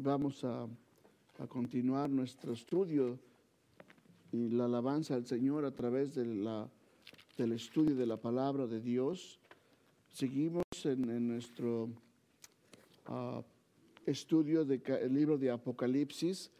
vamos 0.00 0.44
a, 0.44 0.66
continuar 1.48 2.10
nuestro 2.10 2.52
estudio 2.52 3.18
y 4.30 4.50
la 4.50 4.66
alabanza 4.66 5.14
al 5.14 5.26
Señor 5.26 5.64
a 5.64 5.70
través 5.70 6.14
de 6.14 6.26
la, 6.26 6.68
del 7.38 7.52
estudio 7.52 7.96
de 7.96 8.04
la 8.04 8.18
palabra 8.18 8.66
de 8.66 8.80
Dios. 8.80 9.38
Seguimos 10.12 10.64
en, 10.84 11.28
nuestro 11.28 11.88
ah, 13.06 13.42
estudio 14.04 14.64
del 14.66 14.82
libro 15.14 15.38
de 15.38 15.50
Apocalipsis 15.50 16.50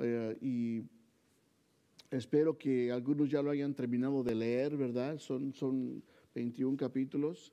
eh, 0.00 0.36
y 0.40 0.82
espero 2.10 2.58
que 2.58 2.90
algunos 2.90 3.30
ya 3.30 3.42
lo 3.42 3.50
hayan 3.50 3.74
terminado 3.74 4.24
de 4.24 4.34
leer, 4.34 4.76
¿verdad? 4.76 5.18
Son, 5.18 5.52
son 5.52 6.02
21 6.34 6.76
capítulos, 6.76 7.52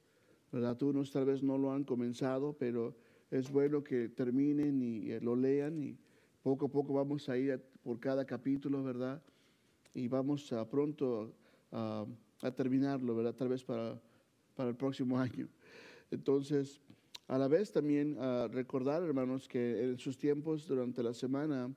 ¿verdad? 0.51 0.81
Unos 0.81 1.11
tal 1.11 1.25
vez 1.25 1.43
no 1.43 1.57
lo 1.57 1.71
han 1.71 1.83
comenzado, 1.83 2.53
pero 2.53 2.95
es 3.37 3.51
bueno 3.51 3.83
que 3.83 4.09
terminen 4.09 4.81
y, 4.81 5.11
eh, 5.11 5.19
lo 5.21 5.35
lean 5.35 5.77
y 5.81 5.97
poco 6.41 6.67
a 6.67 6.69
poco 6.69 6.93
vamos 6.93 7.27
a 7.29 7.37
ir 7.37 7.61
por 7.83 7.99
cada 7.99 8.25
capítulo, 8.25 8.83
¿verdad? 8.83 9.21
Y 9.93 10.07
vamos 10.07 10.51
a 10.53 10.67
pronto 10.69 11.33
a, 11.71 12.05
terminarlo, 12.55 13.15
¿verdad? 13.15 13.33
Tal 13.33 13.49
vez 13.49 13.63
para, 13.63 13.99
para 14.55 14.69
el 14.69 14.75
próximo 14.75 15.19
año. 15.19 15.47
Entonces, 16.11 16.79
a 17.27 17.37
la 17.37 17.47
vez 17.47 17.71
también 17.71 18.17
a 18.19 18.47
recordar, 18.47 19.01
hermanos, 19.03 19.47
que 19.47 19.83
en 19.83 19.97
sus 19.97 20.17
tiempos 20.17 20.67
durante 20.67 21.01
la 21.01 21.13
semana 21.13 21.73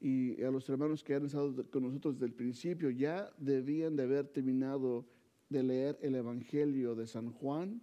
y 0.00 0.42
a 0.42 0.50
los 0.50 0.68
hermanos 0.68 1.02
que 1.02 1.14
han 1.14 1.26
estado 1.26 1.68
con 1.70 1.82
nosotros 1.82 2.14
desde 2.14 2.26
el 2.26 2.34
principio 2.34 2.90
ya 2.90 3.30
debían 3.38 3.96
de 3.96 4.04
haber 4.04 4.28
terminado 4.28 5.04
de 5.48 5.62
leer 5.62 5.98
el 6.02 6.14
Evangelio 6.14 6.94
de 6.94 7.06
San 7.06 7.32
Juan 7.32 7.82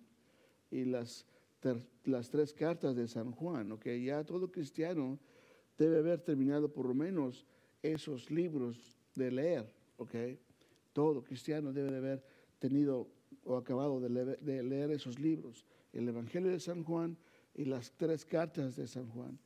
y 0.69 0.85
las 0.85 1.25
las 2.05 2.29
tres 2.29 2.53
cartas 2.53 2.95
de 2.95 3.07
San 3.07 3.31
Juan, 3.31 3.71
¿ok? 3.71 3.85
Ya 4.03 4.23
todo 4.23 4.51
cristiano 4.51 5.19
debe 5.77 5.99
haber 5.99 6.21
terminado 6.21 6.71
por 6.71 6.85
lo 6.85 6.93
menos 6.93 7.45
esos 7.81 8.29
libros 8.29 8.97
de 9.15 9.31
leer, 9.31 9.73
¿ok? 9.97 10.15
Todo 10.93 11.23
cristiano 11.23 11.73
debe 11.73 11.91
de 11.91 11.97
haber 11.97 12.23
tenido 12.59 13.07
o 13.43 13.57
acabado 13.57 13.99
de 13.99 14.09
leer, 14.41 14.91
esos 14.91 15.19
libros, 15.19 15.65
el 15.93 16.07
Evangelio 16.07 16.51
de 16.51 16.59
San 16.59 16.83
Juan 16.83 17.17
y 17.55 17.65
las 17.65 17.91
tres 17.91 18.25
cartas 18.25 18.75
de 18.75 18.87
San 18.87 19.09
Juan. 19.09 19.39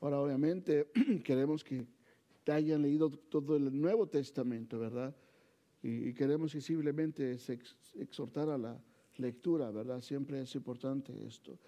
Ahora, 0.00 0.20
obviamente, 0.20 0.88
queremos 1.24 1.64
que 1.64 1.86
hayan 2.46 2.82
leído 2.82 3.10
todo 3.10 3.56
el 3.56 3.80
Nuevo 3.80 4.06
Testamento, 4.06 4.78
¿verdad? 4.78 5.14
Y, 5.82 6.12
queremos 6.14 6.52
que 6.52 6.60
simplemente 6.60 7.36
exhortar 7.94 8.48
a 8.50 8.58
la, 8.58 8.82
lectura, 9.18 9.70
¿verdad? 9.70 10.00
Siempre 10.00 10.40
es 10.40 10.54
importante 10.54 11.12
esto. 11.26 11.58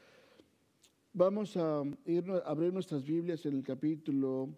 Vamos 1.13 1.57
a, 1.57 1.83
ir, 2.07 2.31
a 2.31 2.39
abrir 2.39 2.73
nuestras 2.73 3.05
Biblias 3.05 3.45
en 3.45 3.57
el 3.57 3.63
capítulo 3.65 4.49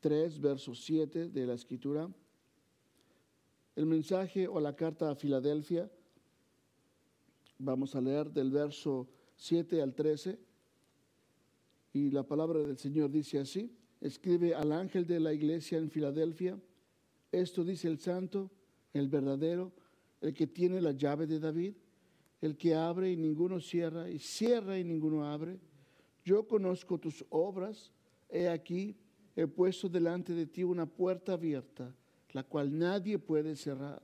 3, 0.00 0.40
verso 0.40 0.74
7 0.74 1.28
de 1.28 1.46
la 1.46 1.54
Escritura. 1.54 2.08
El 3.76 3.86
mensaje 3.86 4.48
o 4.48 4.58
la 4.58 4.74
carta 4.74 5.10
a 5.10 5.14
Filadelfia. 5.14 5.90
Vamos 7.58 7.94
a 7.94 8.00
leer 8.00 8.30
del 8.32 8.50
verso 8.50 9.06
7 9.36 9.82
al 9.82 9.94
13. 9.94 10.38
Y 11.92 12.10
la 12.10 12.22
palabra 12.22 12.60
del 12.60 12.78
Señor 12.78 13.10
dice 13.10 13.38
así. 13.38 13.74
Escribe 14.00 14.54
al 14.54 14.72
ángel 14.72 15.06
de 15.06 15.20
la 15.20 15.32
iglesia 15.32 15.78
en 15.78 15.90
Filadelfia. 15.90 16.58
Esto 17.30 17.64
dice 17.64 17.88
el 17.88 17.98
santo, 17.98 18.50
el 18.94 19.08
verdadero, 19.08 19.72
el 20.20 20.32
que 20.32 20.46
tiene 20.46 20.80
la 20.80 20.92
llave 20.92 21.26
de 21.26 21.38
David 21.38 21.74
el 22.40 22.56
que 22.56 22.74
abre 22.74 23.10
y 23.10 23.16
ninguno 23.16 23.60
cierra, 23.60 24.08
y 24.10 24.18
cierra 24.18 24.78
y 24.78 24.84
ninguno 24.84 25.24
abre. 25.24 25.58
Yo 26.24 26.46
conozco 26.46 26.98
tus 26.98 27.24
obras, 27.30 27.92
he 28.28 28.48
aquí, 28.48 28.96
he 29.34 29.46
puesto 29.46 29.88
delante 29.88 30.34
de 30.34 30.46
ti 30.46 30.62
una 30.62 30.86
puerta 30.86 31.32
abierta, 31.32 31.94
la 32.32 32.42
cual 32.42 32.76
nadie 32.76 33.18
puede 33.18 33.56
cerrar, 33.56 34.02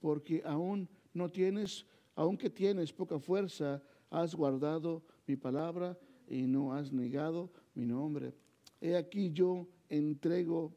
porque 0.00 0.42
aún 0.44 0.88
no 1.12 1.28
tienes, 1.28 1.86
aunque 2.14 2.50
tienes 2.50 2.92
poca 2.92 3.18
fuerza, 3.18 3.82
has 4.10 4.34
guardado 4.34 5.02
mi 5.26 5.36
palabra 5.36 5.98
y 6.28 6.42
no 6.42 6.72
has 6.72 6.92
negado 6.92 7.50
mi 7.74 7.84
nombre. 7.84 8.32
He 8.80 8.96
aquí 8.96 9.32
yo 9.32 9.66
entrego 9.88 10.72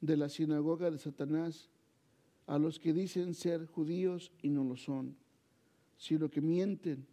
de 0.00 0.16
la 0.16 0.28
sinagoga 0.28 0.90
de 0.90 0.98
Satanás 0.98 1.70
a 2.46 2.58
los 2.58 2.78
que 2.78 2.92
dicen 2.92 3.34
ser 3.34 3.66
judíos 3.66 4.32
y 4.42 4.48
no 4.48 4.64
lo 4.64 4.76
son 4.76 5.16
sino 5.98 6.30
que 6.30 6.40
mienten. 6.40 7.04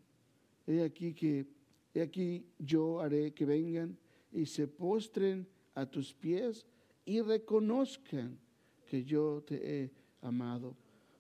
He 0.66 0.82
aquí 0.84 1.14
que, 1.14 1.46
he 1.94 2.02
aquí 2.02 2.46
yo 2.58 3.02
haré 3.02 3.34
que 3.34 3.46
vengan 3.46 3.98
y 4.32 4.46
se 4.46 4.68
postren 4.68 5.48
a 5.74 5.86
tus 5.86 6.14
pies 6.14 6.66
y 7.04 7.22
reconozcan 7.22 8.40
que 8.88 9.04
yo 9.04 9.44
te 9.46 9.84
he 9.84 9.92
amado. 10.22 10.76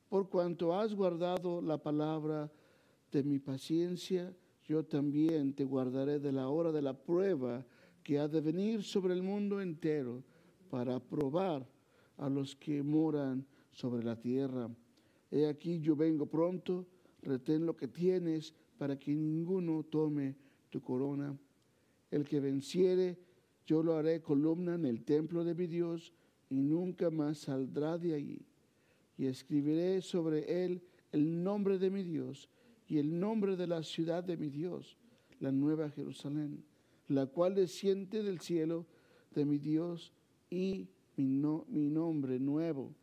Por 0.07 0.29
cuanto 0.29 0.73
has 0.73 0.93
guardado 0.93 1.61
la 1.61 1.77
palabra 1.77 2.49
de 3.11 3.23
mi 3.23 3.39
paciencia, 3.39 4.33
yo 4.63 4.83
también 4.83 5.53
te 5.53 5.65
guardaré 5.65 6.19
de 6.19 6.31
la 6.31 6.49
hora 6.49 6.71
de 6.71 6.81
la 6.81 6.93
prueba 6.93 7.65
que 8.03 8.19
ha 8.19 8.27
de 8.27 8.41
venir 8.41 8.83
sobre 8.83 9.13
el 9.13 9.23
mundo 9.23 9.61
entero 9.61 10.23
para 10.69 10.99
probar 10.99 11.67
a 12.17 12.29
los 12.29 12.55
que 12.55 12.83
moran 12.83 13.45
sobre 13.71 14.03
la 14.03 14.15
tierra. 14.15 14.69
He 15.31 15.47
aquí 15.47 15.79
yo 15.79 15.95
vengo 15.95 16.25
pronto 16.25 16.85
retén 17.25 17.65
lo 17.65 17.75
que 17.75 17.87
tienes 17.87 18.53
para 18.77 18.97
que 18.97 19.13
ninguno 19.13 19.83
tome 19.83 20.35
tu 20.69 20.81
corona. 20.81 21.37
El 22.11 22.23
que 22.23 22.39
venciere, 22.39 23.17
yo 23.65 23.83
lo 23.83 23.95
haré 23.95 24.21
columna 24.21 24.75
en 24.75 24.85
el 24.85 25.03
templo 25.03 25.43
de 25.43 25.55
mi 25.55 25.67
Dios 25.67 26.13
y 26.49 26.61
nunca 26.61 27.09
más 27.09 27.39
saldrá 27.39 27.97
de 27.97 28.13
allí. 28.13 28.45
Y 29.17 29.25
escribiré 29.25 30.01
sobre 30.01 30.65
él 30.65 30.81
el 31.11 31.43
nombre 31.43 31.79
de 31.79 31.89
mi 31.89 32.03
Dios 32.03 32.49
y 32.87 32.99
el 32.99 33.19
nombre 33.19 33.55
de 33.55 33.67
la 33.67 33.81
ciudad 33.81 34.23
de 34.23 34.37
mi 34.37 34.49
Dios, 34.49 34.97
la 35.39 35.51
nueva 35.51 35.89
Jerusalén, 35.89 36.63
la 37.07 37.25
cual 37.25 37.55
desciende 37.55 38.21
del 38.21 38.39
cielo 38.39 38.85
de 39.33 39.45
mi 39.45 39.57
Dios 39.57 40.13
y 40.49 40.87
mi, 41.15 41.41
mi 41.67 41.89
nombre 41.89 42.39
nuevo. 42.39 42.93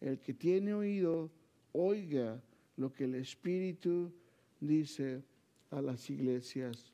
El 0.00 0.18
que 0.20 0.34
tiene 0.34 0.74
oído, 0.74 1.30
oiga 1.72 2.42
lo 2.76 2.92
que 2.92 3.04
el 3.04 3.14
Espíritu 3.16 4.12
dice 4.60 5.22
a 5.70 5.80
las 5.80 6.08
iglesias. 6.10 6.92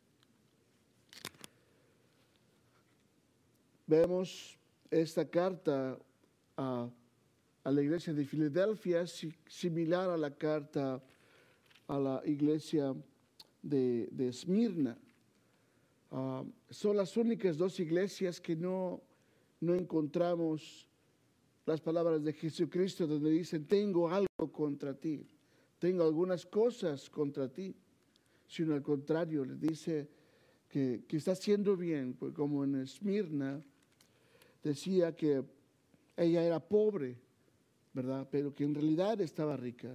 Vemos 3.87 4.59
esta 4.91 5.28
carta 5.28 5.99
a, 6.56 6.91
la 7.65 7.83
iglesia 7.83 8.12
de 8.12 8.25
Filadelfia 8.25 9.05
similar 9.06 10.11
a 10.11 10.16
la 10.16 10.31
carta 10.31 11.03
a 11.87 11.99
la 11.99 12.22
iglesia 12.25 12.95
de, 13.62 14.09
de 14.10 14.28
Esmirna. 14.28 14.97
Ah, 16.10 16.45
son 16.71 16.97
las 16.97 17.16
únicas 17.16 17.56
dos 17.56 17.78
iglesias 17.81 18.41
que 18.41 18.56
no, 18.56 19.03
no 19.60 19.75
encontramos 19.75 20.89
las 21.66 21.81
palabras 21.81 22.22
de 22.25 22.33
Jesucristo 22.33 23.06
donde 23.06 23.31
dicen, 23.31 23.66
tengo 23.66 24.09
algo 24.09 24.53
contra 24.53 24.95
ti 24.95 25.27
tengo 25.78 26.03
algunas 26.03 26.44
cosas 26.44 27.09
contra 27.09 27.49
ti, 27.49 27.75
sino 28.47 28.75
al 28.75 28.83
contrario, 28.83 29.44
le 29.44 29.55
dice 29.55 30.09
que, 30.69 31.05
está 31.11 31.33
haciendo 31.33 31.77
bien, 31.77 32.15
pues 32.15 32.33
como 32.34 32.65
en 32.65 32.77
Esmirna 32.77 33.62
decía 34.62 35.15
que 35.15 35.44
ella 36.16 36.43
era 36.43 36.61
pobre, 36.61 37.16
¿verdad? 37.93 38.27
Pero 38.31 38.55
que 38.55 38.65
en 38.65 38.75
realidad 38.75 39.21
estaba 39.21 39.56
rica, 39.56 39.94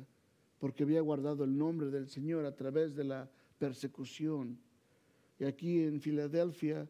porque 0.60 0.84
había 0.84 1.02
guardado 1.02 1.44
el 1.44 1.58
nombre 1.58 1.90
del 1.90 2.08
Señor 2.08 2.46
a 2.46 2.56
través 2.56 2.96
de 2.96 3.04
la 3.04 3.30
persecución. 3.60 4.58
Y 5.40 5.44
aquí 5.44 5.82
en 5.82 6.00
Filadelfia, 6.00 6.88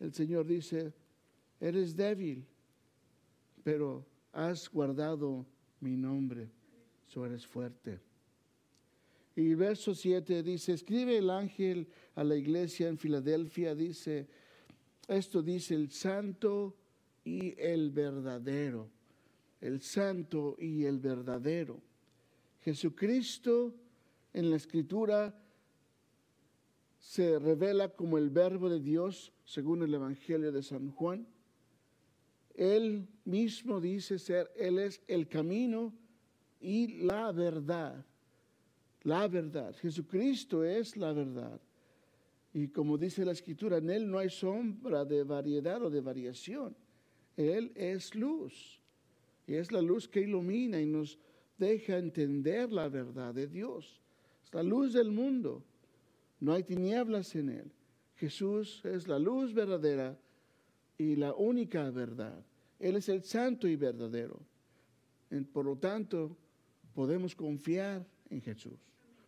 el 0.00 0.14
Señor 0.14 0.46
dice, 0.46 0.94
eres 1.60 1.94
débil, 1.94 2.46
pero 3.62 4.06
has 4.32 4.70
guardado 4.70 5.44
mi 5.80 5.96
nombre 5.96 6.57
so 7.08 7.24
eres 7.26 7.46
fuerte. 7.46 8.00
Y 9.34 9.54
verso 9.54 9.94
7 9.94 10.42
dice, 10.42 10.72
escribe 10.72 11.18
el 11.18 11.30
ángel 11.30 11.86
a 12.16 12.24
la 12.24 12.36
iglesia 12.36 12.88
en 12.88 12.98
Filadelfia, 12.98 13.74
dice, 13.74 14.26
esto 15.06 15.42
dice 15.42 15.74
el 15.74 15.90
santo 15.90 16.76
y 17.24 17.54
el 17.58 17.90
verdadero, 17.90 18.90
el 19.60 19.80
santo 19.80 20.56
y 20.58 20.84
el 20.84 20.98
verdadero. 20.98 21.80
Jesucristo 22.62 23.74
en 24.32 24.50
la 24.50 24.56
escritura 24.56 25.34
se 26.98 27.38
revela 27.38 27.90
como 27.90 28.18
el 28.18 28.30
verbo 28.30 28.68
de 28.68 28.80
Dios 28.80 29.32
según 29.44 29.82
el 29.82 29.94
Evangelio 29.94 30.52
de 30.52 30.62
San 30.62 30.90
Juan. 30.90 31.26
Él 32.54 33.06
mismo 33.24 33.80
dice 33.80 34.18
ser, 34.18 34.50
Él 34.56 34.78
es 34.80 35.00
el 35.06 35.28
camino, 35.28 35.94
y 36.60 37.04
la 37.04 37.32
verdad. 37.32 38.04
La 39.02 39.28
verdad. 39.28 39.74
Jesucristo 39.76 40.64
es 40.64 40.96
la 40.96 41.12
verdad. 41.12 41.60
Y 42.52 42.68
como 42.68 42.96
dice 42.98 43.24
la 43.24 43.32
escritura, 43.32 43.78
en 43.78 43.90
Él 43.90 44.10
no 44.10 44.18
hay 44.18 44.30
sombra 44.30 45.04
de 45.04 45.22
variedad 45.22 45.82
o 45.82 45.90
de 45.90 46.00
variación. 46.00 46.74
Él 47.36 47.72
es 47.74 48.14
luz. 48.14 48.80
Y 49.46 49.54
es 49.54 49.70
la 49.70 49.80
luz 49.80 50.08
que 50.08 50.20
ilumina 50.20 50.80
y 50.80 50.86
nos 50.86 51.18
deja 51.56 51.98
entender 51.98 52.72
la 52.72 52.88
verdad 52.88 53.34
de 53.34 53.46
Dios. 53.46 54.00
Es 54.44 54.52
la 54.52 54.62
luz 54.62 54.92
del 54.92 55.10
mundo. 55.10 55.62
No 56.40 56.52
hay 56.52 56.62
tinieblas 56.62 57.34
en 57.34 57.50
Él. 57.50 57.72
Jesús 58.16 58.84
es 58.84 59.06
la 59.06 59.18
luz 59.18 59.54
verdadera 59.54 60.18
y 60.96 61.14
la 61.16 61.34
única 61.34 61.88
verdad. 61.90 62.44
Él 62.78 62.96
es 62.96 63.08
el 63.08 63.22
santo 63.22 63.68
y 63.68 63.76
verdadero. 63.76 64.40
Por 65.52 65.66
lo 65.66 65.76
tanto, 65.76 66.36
podemos 66.94 67.34
confiar 67.34 68.06
en 68.30 68.40
Jesús. 68.40 68.78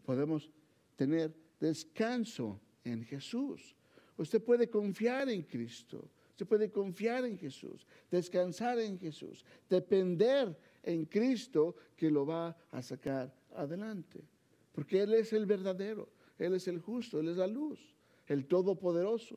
Podemos 0.05 0.51
tener 0.97 1.35
descanso 1.59 2.61
en 2.85 3.05
Jesús. 3.05 3.75
Usted 4.17 4.43
puede 4.43 4.69
confiar 4.69 5.29
en 5.29 5.43
Cristo. 5.43 6.09
Usted 6.31 6.47
puede 6.47 6.71
confiar 6.71 7.27
en 7.27 7.37
Jesús, 7.37 7.87
descansar 8.11 8.79
en 8.79 8.99
Jesús, 8.99 9.45
depender 9.69 10.57
en 10.83 11.05
Cristo 11.05 11.77
que 11.95 12.11
lo 12.11 12.25
va 12.25 12.57
a 12.71 12.81
sacar 12.81 13.31
adelante. 13.55 14.25
Porque 14.73 15.03
Él 15.03 15.13
es 15.13 15.35
el 15.35 15.45
verdadero, 15.45 16.09
Él 16.39 16.55
es 16.55 16.67
el 16.67 16.81
justo, 16.81 17.21
Él 17.21 17.29
es 17.29 17.37
la 17.37 17.47
luz, 17.47 17.95
el 18.27 18.47
todopoderoso. 18.47 19.37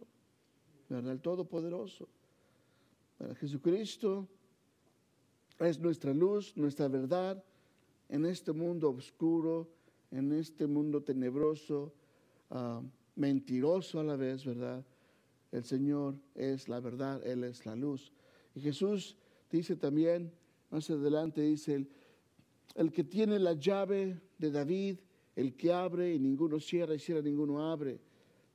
¿Verdad? 0.87 1.11
El 1.11 1.19
todopoderoso. 1.19 2.07
Jesucristo 3.37 4.27
es 5.59 5.79
nuestra 5.79 6.13
luz, 6.13 6.55
nuestra 6.55 6.87
verdad 6.87 7.43
en 8.13 8.27
este 8.27 8.51
mundo 8.53 8.91
oscuro, 8.91 9.67
en 10.11 10.33
este 10.33 10.67
mundo 10.67 11.01
tenebroso, 11.01 11.95
ah, 12.51 12.79
mentiroso 13.15 13.99
a 13.99 14.03
la 14.03 14.15
vez, 14.15 14.45
¿verdad? 14.45 14.85
El 15.51 15.63
Señor 15.63 16.19
es 16.35 16.69
la 16.69 16.79
verdad, 16.79 17.25
Él 17.25 17.43
es 17.43 17.65
la 17.65 17.75
luz. 17.75 18.11
Y 18.53 18.61
Jesús 18.61 19.17
dice 19.49 19.75
también, 19.75 20.31
más 20.69 20.87
adelante 20.91 21.41
dice, 21.41 21.73
el, 21.73 21.89
el 22.75 22.91
que 22.91 23.03
tiene 23.03 23.39
la 23.39 23.53
llave 23.53 24.21
de 24.37 24.51
David, 24.51 24.99
el 25.35 25.55
que 25.55 25.73
abre 25.73 26.13
y 26.13 26.19
ninguno 26.19 26.59
cierra 26.59 26.93
y 26.93 26.99
cierra 26.99 27.23
ninguno 27.23 27.71
abre. 27.71 27.99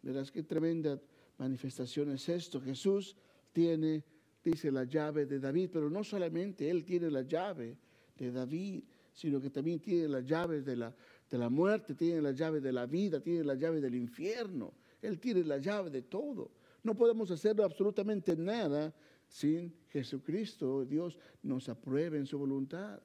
Verás 0.02 0.30
qué 0.30 0.44
tremenda 0.44 1.02
manifestación 1.36 2.12
es 2.12 2.28
esto. 2.28 2.60
Jesús 2.60 3.16
tiene 3.52 4.04
dice 4.44 4.70
la 4.70 4.84
llave 4.84 5.26
de 5.26 5.40
David, 5.40 5.70
pero 5.72 5.90
no 5.90 6.04
solamente 6.04 6.70
él 6.70 6.84
tiene 6.84 7.10
la 7.10 7.22
llave 7.22 7.76
de 8.16 8.30
David, 8.30 8.84
sino 9.18 9.40
que 9.40 9.50
también 9.50 9.80
tiene 9.80 10.06
la 10.06 10.20
llave 10.20 10.62
de 10.62 10.76
la, 10.76 10.94
de 11.28 11.38
la 11.38 11.48
muerte, 11.48 11.94
tiene 11.94 12.22
la 12.22 12.30
llave 12.30 12.60
de 12.60 12.72
la 12.72 12.86
vida, 12.86 13.18
tiene 13.18 13.42
la 13.42 13.56
llave 13.56 13.80
del 13.80 13.96
infierno, 13.96 14.72
él 15.02 15.18
tiene 15.18 15.42
la 15.42 15.58
llave 15.58 15.90
de 15.90 16.02
todo. 16.02 16.52
No 16.84 16.94
podemos 16.94 17.28
hacer 17.32 17.60
absolutamente 17.60 18.36
nada 18.36 18.94
sin 19.26 19.74
Jesucristo. 19.88 20.84
Dios 20.84 21.18
nos 21.42 21.68
apruebe 21.68 22.16
en 22.18 22.26
su 22.26 22.38
voluntad. 22.38 23.02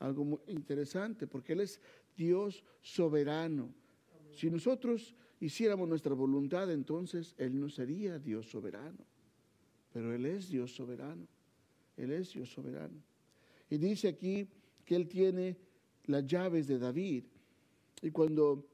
Algo 0.00 0.24
muy 0.24 0.40
interesante, 0.48 1.28
porque 1.28 1.52
Él 1.52 1.60
es 1.60 1.80
Dios 2.16 2.64
soberano. 2.82 3.72
Si 4.32 4.50
nosotros 4.50 5.14
hiciéramos 5.38 5.88
nuestra 5.88 6.14
voluntad, 6.14 6.68
entonces 6.72 7.32
Él 7.38 7.60
no 7.60 7.68
sería 7.68 8.18
Dios 8.18 8.50
soberano. 8.50 9.06
Pero 9.92 10.12
Él 10.12 10.26
es 10.26 10.48
Dios 10.48 10.74
soberano. 10.74 11.28
Él 11.96 12.10
es 12.10 12.32
Dios 12.32 12.50
soberano. 12.50 13.00
Y 13.70 13.78
dice 13.78 14.08
aquí 14.08 14.48
que 14.84 14.96
Él 14.96 15.08
tiene 15.08 15.56
las 16.06 16.26
llaves 16.26 16.66
de 16.66 16.78
David. 16.78 17.24
Y 18.02 18.10
cuando 18.10 18.66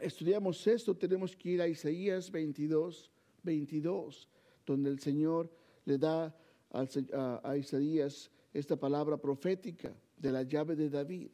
estudiamos 0.00 0.66
esto, 0.66 0.96
tenemos 0.96 1.36
que 1.36 1.50
ir 1.50 1.62
a 1.62 1.68
Isaías 1.68 2.30
22, 2.30 3.10
22, 3.42 4.28
donde 4.64 4.90
el 4.90 4.98
Señor 4.98 5.50
le 5.84 5.98
da 5.98 6.34
a, 6.70 7.56
Isaías 7.56 8.30
esta 8.52 8.76
palabra 8.76 9.16
profética 9.16 9.94
de 10.16 10.32
la 10.32 10.42
llave 10.42 10.74
de 10.74 10.88
David. 10.88 11.30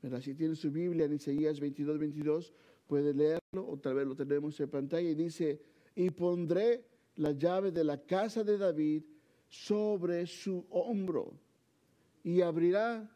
Pero 0.00 0.20
si 0.20 0.34
tiene 0.34 0.54
su 0.54 0.70
Biblia 0.70 1.06
en 1.06 1.14
Isaías 1.14 1.60
22, 1.60 1.98
22, 1.98 2.52
puede 2.86 3.14
leerlo, 3.14 3.68
otra 3.68 3.92
vez 3.92 4.06
lo 4.06 4.14
tenemos 4.14 4.58
en 4.60 4.68
pantalla, 4.68 5.08
y 5.08 5.14
dice, 5.14 5.60
y 5.94 6.10
pondré 6.10 6.84
la 7.16 7.32
llave 7.32 7.70
de 7.70 7.84
la 7.84 7.98
casa 7.98 8.42
de 8.42 8.58
David 8.58 9.04
sobre 9.48 10.26
su 10.26 10.66
hombro 10.70 11.43
y 12.24 12.40
abrirá 12.40 13.08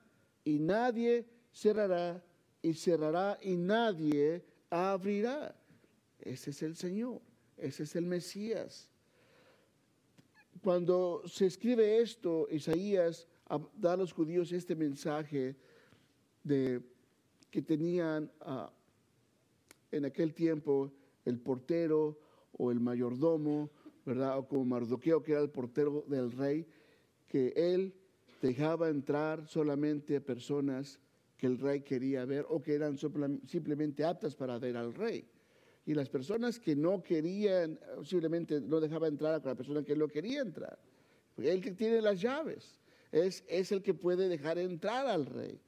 y 0.44 0.60
nadie 0.60 1.26
cerrará 1.50 2.22
y 2.62 2.74
cerrará 2.74 3.36
y 3.42 3.56
nadie 3.56 4.44
abrirá. 4.70 5.56
Ese 6.20 6.50
es 6.50 6.62
el 6.62 6.76
Señor, 6.76 7.20
ese 7.56 7.82
es 7.82 7.96
el 7.96 8.06
Mesías. 8.06 8.88
Cuando 10.62 11.22
se 11.26 11.46
escribe 11.46 12.00
esto, 12.00 12.46
Isaías 12.50 13.26
da 13.74 13.94
a 13.94 13.96
los 13.96 14.12
judíos 14.12 14.52
este 14.52 14.76
mensaje 14.76 15.56
de 16.44 16.80
que 17.50 17.62
tenían 17.62 18.30
en 19.90 20.04
aquel 20.04 20.32
tiempo 20.34 20.92
el 21.24 21.40
portero 21.40 22.20
o 22.52 22.70
el 22.70 22.78
mayordomo 22.78 23.70
¿verdad? 24.08 24.38
O 24.38 24.48
como 24.48 24.64
Mardoqueo, 24.64 25.22
que 25.22 25.32
era 25.32 25.42
el 25.42 25.50
portero 25.50 26.02
del 26.08 26.32
rey, 26.32 26.66
que 27.26 27.52
él 27.54 27.94
dejaba 28.40 28.88
entrar 28.88 29.46
solamente 29.46 30.16
a 30.16 30.20
personas 30.20 30.98
que 31.36 31.46
el 31.46 31.58
rey 31.58 31.80
quería 31.80 32.24
ver 32.24 32.46
o 32.48 32.60
que 32.60 32.74
eran 32.74 32.98
simplemente 32.98 34.04
aptas 34.04 34.34
para 34.34 34.58
ver 34.58 34.76
al 34.76 34.94
rey. 34.94 35.24
Y 35.86 35.94
las 35.94 36.08
personas 36.08 36.58
que 36.58 36.76
no 36.76 37.02
querían, 37.02 37.78
simplemente 38.04 38.60
no 38.60 38.80
dejaba 38.80 39.08
entrar 39.08 39.34
a 39.34 39.48
la 39.48 39.54
persona 39.54 39.82
que 39.82 39.96
no 39.96 40.08
quería 40.08 40.40
entrar. 40.42 40.78
Porque 41.34 41.50
él 41.50 41.62
que 41.62 41.72
tiene 41.72 42.02
las 42.02 42.20
llaves 42.20 42.78
es, 43.10 43.44
es 43.48 43.72
el 43.72 43.82
que 43.82 43.94
puede 43.94 44.28
dejar 44.28 44.58
entrar 44.58 45.06
al 45.06 45.24
rey. 45.24 45.60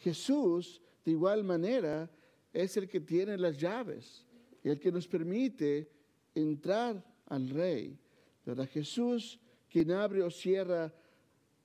Jesús, 0.00 0.82
de 1.04 1.12
igual 1.12 1.44
manera, 1.44 2.10
es 2.52 2.76
el 2.76 2.88
que 2.88 3.00
tiene 3.00 3.38
las 3.38 3.56
llaves 3.56 4.26
y 4.62 4.68
el 4.68 4.78
que 4.78 4.92
nos 4.92 5.06
permite 5.06 5.88
entrar 6.34 7.02
al 7.26 7.48
rey. 7.48 7.98
¿verdad? 8.44 8.68
Jesús, 8.68 9.38
quien 9.70 9.92
abre 9.92 10.22
o 10.22 10.30
cierra 10.30 10.92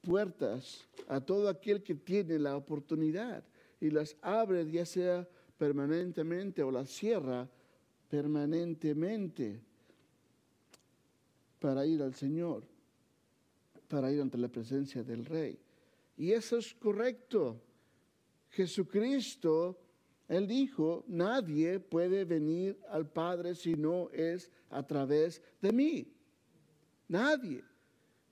puertas 0.01 0.87
a 1.07 1.19
todo 1.19 1.49
aquel 1.49 1.83
que 1.83 1.95
tiene 1.95 2.39
la 2.39 2.55
oportunidad 2.55 3.43
y 3.79 3.89
las 3.89 4.15
abre 4.21 4.69
ya 4.69 4.85
sea 4.85 5.27
permanentemente 5.57 6.63
o 6.63 6.71
las 6.71 6.89
cierra 6.89 7.49
permanentemente 8.09 9.61
para 11.59 11.85
ir 11.85 12.01
al 12.01 12.15
Señor, 12.15 12.63
para 13.87 14.11
ir 14.11 14.21
ante 14.21 14.37
la 14.37 14.47
presencia 14.47 15.03
del 15.03 15.25
Rey. 15.25 15.59
Y 16.17 16.31
eso 16.31 16.57
es 16.57 16.73
correcto. 16.73 17.61
Jesucristo 18.49 19.77
él 20.29 20.45
dijo, 20.45 21.03
nadie 21.07 21.79
puede 21.79 22.23
venir 22.23 22.79
al 22.89 23.09
Padre 23.09 23.55
si 23.55 23.73
no 23.73 24.11
es 24.11 24.51
a 24.69 24.85
través 24.85 25.41
de 25.59 25.73
mí. 25.73 26.07
Nadie. 27.07 27.63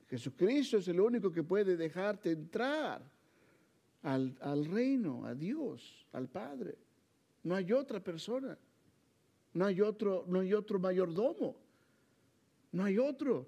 Jesucristo 0.09 0.77
es 0.77 0.87
el 0.87 0.99
único 0.99 1.31
que 1.31 1.43
puede 1.43 1.75
dejarte 1.75 2.31
entrar 2.31 3.01
al, 4.03 4.37
al, 4.41 4.65
reino, 4.65 5.25
a 5.25 5.35
Dios, 5.35 6.07
al 6.13 6.29
Padre. 6.29 6.77
No 7.43 7.55
hay 7.55 7.71
otra 7.73 8.01
persona. 8.01 8.57
No 9.53 9.65
hay 9.65 9.81
otro, 9.81 10.23
no 10.27 10.39
hay 10.39 10.53
otro 10.53 10.79
mayordomo. 10.79 11.57
No 12.71 12.83
hay 12.83 12.97
otro. 12.97 13.47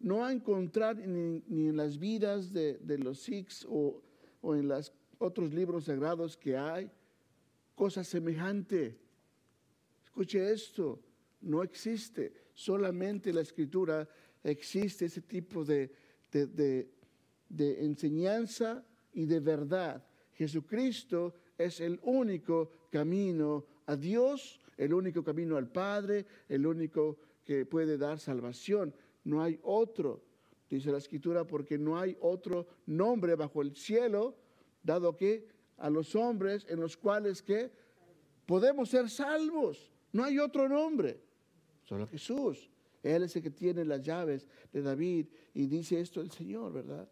No 0.00 0.28
encontrar 0.28 0.96
ni, 0.96 1.68
en 1.68 1.76
las 1.76 1.98
vidas 1.98 2.52
de, 2.52 2.80
los 2.98 3.20
Sikhs 3.20 3.64
o, 3.68 4.02
o 4.40 4.54
en 4.56 4.68
los 4.68 4.92
otros 5.18 5.52
libros 5.54 5.84
sagrados 5.84 6.36
que 6.36 6.56
hay 6.56 6.90
cosa 7.74 8.02
semejante. 8.02 8.98
Escuche 10.04 10.52
esto, 10.52 11.00
no 11.40 11.62
existe. 11.62 12.32
Solamente 12.54 13.30
en 13.30 13.36
la 13.36 13.42
escritura 13.42 14.08
existe 14.42 15.06
ese 15.06 15.22
tipo 15.22 15.64
de, 15.64 15.90
de, 16.30 17.84
enseñanza 17.84 18.84
y 19.12 19.24
de 19.26 19.40
verdad. 19.40 20.04
Jesucristo 20.32 21.34
es 21.56 21.80
el 21.80 22.00
único 22.02 22.70
camino 22.90 23.66
a 23.86 23.96
Dios, 23.96 24.60
el 24.76 24.94
único 24.94 25.22
camino 25.22 25.56
al 25.56 25.70
Padre, 25.70 26.26
el 26.48 26.66
único 26.66 27.18
que 27.44 27.66
puede 27.66 27.98
dar 27.98 28.18
salvación. 28.18 28.94
No 29.24 29.42
hay 29.42 29.58
otro, 29.62 30.22
dice 30.68 30.90
la 30.90 30.98
escritura, 30.98 31.46
porque 31.46 31.78
no 31.78 31.98
hay 31.98 32.16
otro 32.20 32.66
nombre 32.86 33.34
bajo 33.34 33.62
el 33.62 33.76
cielo, 33.76 34.36
dado 34.82 35.16
que 35.16 35.46
a 35.76 35.90
los 35.90 36.14
hombres 36.16 36.66
en 36.68 36.80
los 36.80 36.96
cuales 36.96 37.42
que 37.42 37.70
podemos 38.46 38.88
ser 38.88 39.08
salvos. 39.08 39.90
No 40.12 40.24
hay 40.24 40.38
otro 40.38 40.68
nombre, 40.68 41.20
solo 41.84 42.06
Jesús. 42.06 42.71
Él 43.02 43.24
es 43.24 43.34
el 43.36 43.42
que 43.42 43.50
tiene 43.50 43.84
las 43.84 44.02
llaves 44.02 44.46
de 44.72 44.82
David 44.82 45.26
y 45.54 45.66
dice 45.66 46.00
esto 46.00 46.20
el 46.20 46.30
Señor, 46.30 46.72
¿verdad? 46.72 47.08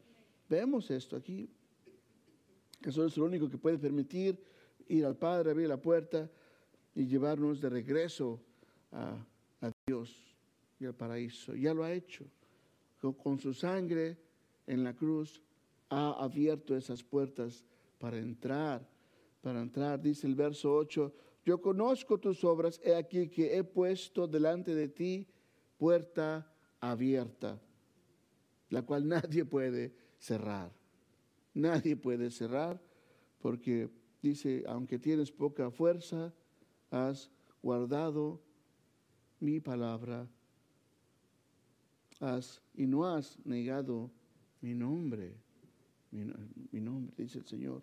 Vemos 0.48 0.90
esto 0.90 1.16
aquí. 1.16 1.48
Jesús 2.82 3.12
es 3.12 3.16
el 3.16 3.24
único 3.24 3.50
que 3.50 3.58
puede 3.58 3.78
permitir 3.78 4.40
ir 4.88 5.04
al 5.04 5.16
Padre, 5.16 5.50
abrir 5.50 5.68
la 5.68 5.80
puerta 5.80 6.30
y 6.94 7.06
llevarnos 7.06 7.60
de 7.60 7.68
regreso 7.68 8.40
a, 8.92 9.26
Dios 9.86 10.36
y 10.78 10.86
al 10.86 10.94
paraíso. 10.94 11.54
Ya 11.54 11.74
lo 11.74 11.84
ha 11.84 11.92
hecho. 11.92 12.24
Con 13.00 13.38
su 13.38 13.52
sangre 13.52 14.18
en 14.66 14.84
la 14.84 14.94
cruz 14.94 15.42
ha 15.88 16.22
abierto 16.22 16.76
esas 16.76 17.02
puertas 17.02 17.64
para 17.98 18.18
entrar, 18.18 18.86
para 19.40 19.60
entrar. 19.60 20.00
Dice 20.00 20.26
el 20.26 20.34
verso 20.34 20.74
8, 20.74 21.12
yo 21.44 21.60
conozco 21.60 22.18
tus 22.18 22.44
obras, 22.44 22.80
he 22.84 22.94
aquí 22.94 23.28
que 23.28 23.56
he 23.56 23.64
puesto 23.64 24.26
delante 24.26 24.74
de 24.74 24.88
ti 24.88 25.26
puerta 25.80 26.46
abierta, 26.78 27.58
la 28.68 28.82
cual 28.82 29.08
nadie 29.08 29.46
puede 29.46 29.94
cerrar. 30.18 30.70
Nadie 31.54 31.96
puede 31.96 32.30
cerrar 32.30 32.78
porque 33.40 33.88
dice, 34.20 34.62
aunque 34.68 34.98
tienes 34.98 35.32
poca 35.32 35.70
fuerza, 35.70 36.34
has 36.90 37.30
guardado 37.62 38.42
mi 39.40 39.58
palabra 39.58 40.28
has, 42.20 42.60
y 42.74 42.86
no 42.86 43.06
has 43.06 43.38
negado 43.46 44.10
mi 44.60 44.74
nombre. 44.74 45.34
Mi, 46.10 46.80
nombre, 46.80 47.14
dice 47.16 47.38
el 47.38 47.46
Señor. 47.46 47.82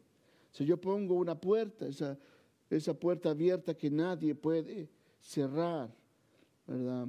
Si 0.52 0.66
yo 0.66 0.80
pongo 0.80 1.16
una 1.16 1.34
puerta, 1.34 1.88
esa, 1.88 2.16
esa 2.70 2.94
puerta 2.94 3.32
abierta 3.32 3.74
que 3.76 3.90
nadie 3.90 4.36
puede 4.36 4.88
cerrar, 5.20 5.92
¿verdad? 6.68 7.08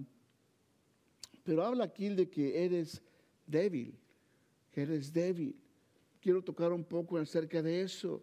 Pero 1.49 1.65
habla 1.65 1.85
aquí 1.85 2.11
de 2.11 2.29
que 2.29 2.63
eres 2.63 3.01
débil, 3.47 3.99
que 4.71 4.83
eres 4.83 5.11
débil. 5.11 5.57
Quiero 6.21 6.45
tocar 6.45 6.75
un 6.75 6.85
poco 6.85 7.17
acerca 7.17 7.63
de 7.63 7.81
eso, 7.81 8.23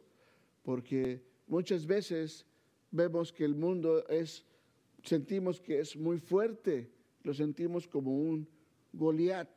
porque 0.62 1.24
muchas 1.48 1.88
veces 1.88 2.46
vemos 2.92 3.34
que 3.34 3.44
el 3.44 3.56
mundo 3.56 4.08
es, 4.10 4.46
sentimos 5.02 5.60
que 5.60 5.80
es 5.80 5.98
muy 5.98 6.20
fuerte, 6.20 6.92
lo 7.24 7.34
sentimos 7.34 7.88
como 7.88 8.16
un 8.16 8.48
Goliat 8.94 9.50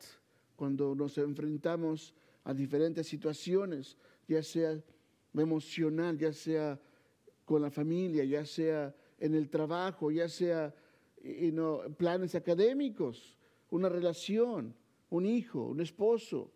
cuando 0.55 0.95
nos 0.95 1.19
enfrentamos 1.19 2.15
a 2.45 2.55
diferentes 2.55 3.05
situaciones, 3.05 3.97
ya 4.27 4.41
sea 4.41 4.81
emocional, 5.35 6.17
ya 6.17 6.33
sea 6.33 6.81
con 7.45 7.61
la 7.61 7.69
familia, 7.69 8.23
ya 8.23 8.43
sea 8.45 8.95
en 9.19 9.35
el 9.35 9.47
trabajo, 9.47 10.09
ya 10.09 10.27
sea 10.27 10.73
en 11.21 11.93
planes 11.95 12.33
académicos, 12.33 13.37
una 13.71 13.89
relación, 13.89 14.73
un 15.09 15.25
hijo, 15.25 15.63
un 15.65 15.81
esposo, 15.81 16.51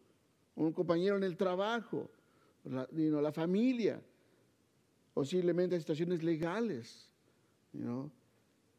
un 0.56 0.72
compañero 0.72 1.18
en 1.18 1.24
el 1.24 1.36
trabajo, 1.36 2.10
la, 2.64 2.88
la 2.92 3.32
familia, 3.32 4.02
posiblemente 5.14 5.80
situaciones 5.80 6.24
legales. 6.24 7.10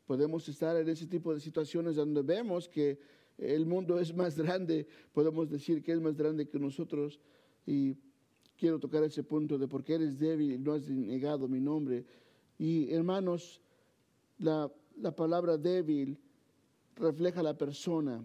Podemos 0.07 0.49
estar 0.49 0.77
en 0.77 0.89
ese 0.89 1.07
tipo 1.07 1.35
de 1.35 1.41
situaciones 1.41 1.97
donde 1.97 2.23
vemos 2.23 2.69
que 2.69 2.99
el 3.39 3.67
mundo 3.67 3.99
es 3.99 4.15
más 4.15 4.37
grande, 4.39 4.87
podemos 5.13 5.51
decir 5.51 5.83
que 5.83 5.93
es 5.93 6.01
más 6.01 6.17
grande 6.17 6.49
que 6.49 6.59
nosotros. 6.59 7.19
Y 7.67 7.97
quiero 8.57 8.79
tocar 8.79 9.03
ese 9.03 9.23
punto 9.23 9.59
de 9.59 9.67
por 9.67 9.83
qué 9.83 9.95
eres 9.95 10.19
débil 10.19 10.63
no 10.63 10.73
has 10.73 10.89
negado 10.89 11.49
mi 11.49 11.61
nombre. 11.61 12.05
Y 12.59 12.93
hermanos, 12.93 13.61
la, 14.39 14.71
palabra 15.17 15.57
débil 15.57 16.19
refleja 16.97 17.43
la 17.43 17.57
persona, 17.57 18.25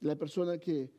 la 0.00 0.16
persona 0.16 0.58
que, 0.58 0.90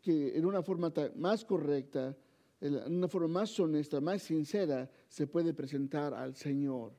que 0.00 0.36
en 0.36 0.44
una 0.46 0.62
forma 0.62 0.92
más 1.16 1.44
correcta, 1.44 2.16
en 2.60 2.94
una 2.94 3.08
forma 3.08 3.28
más 3.28 3.58
honesta, 3.60 4.00
más 4.00 4.22
sincera, 4.22 4.90
se 5.08 5.26
puede 5.26 5.52
presentar 5.52 6.14
al 6.14 6.34
Señor. 6.34 6.92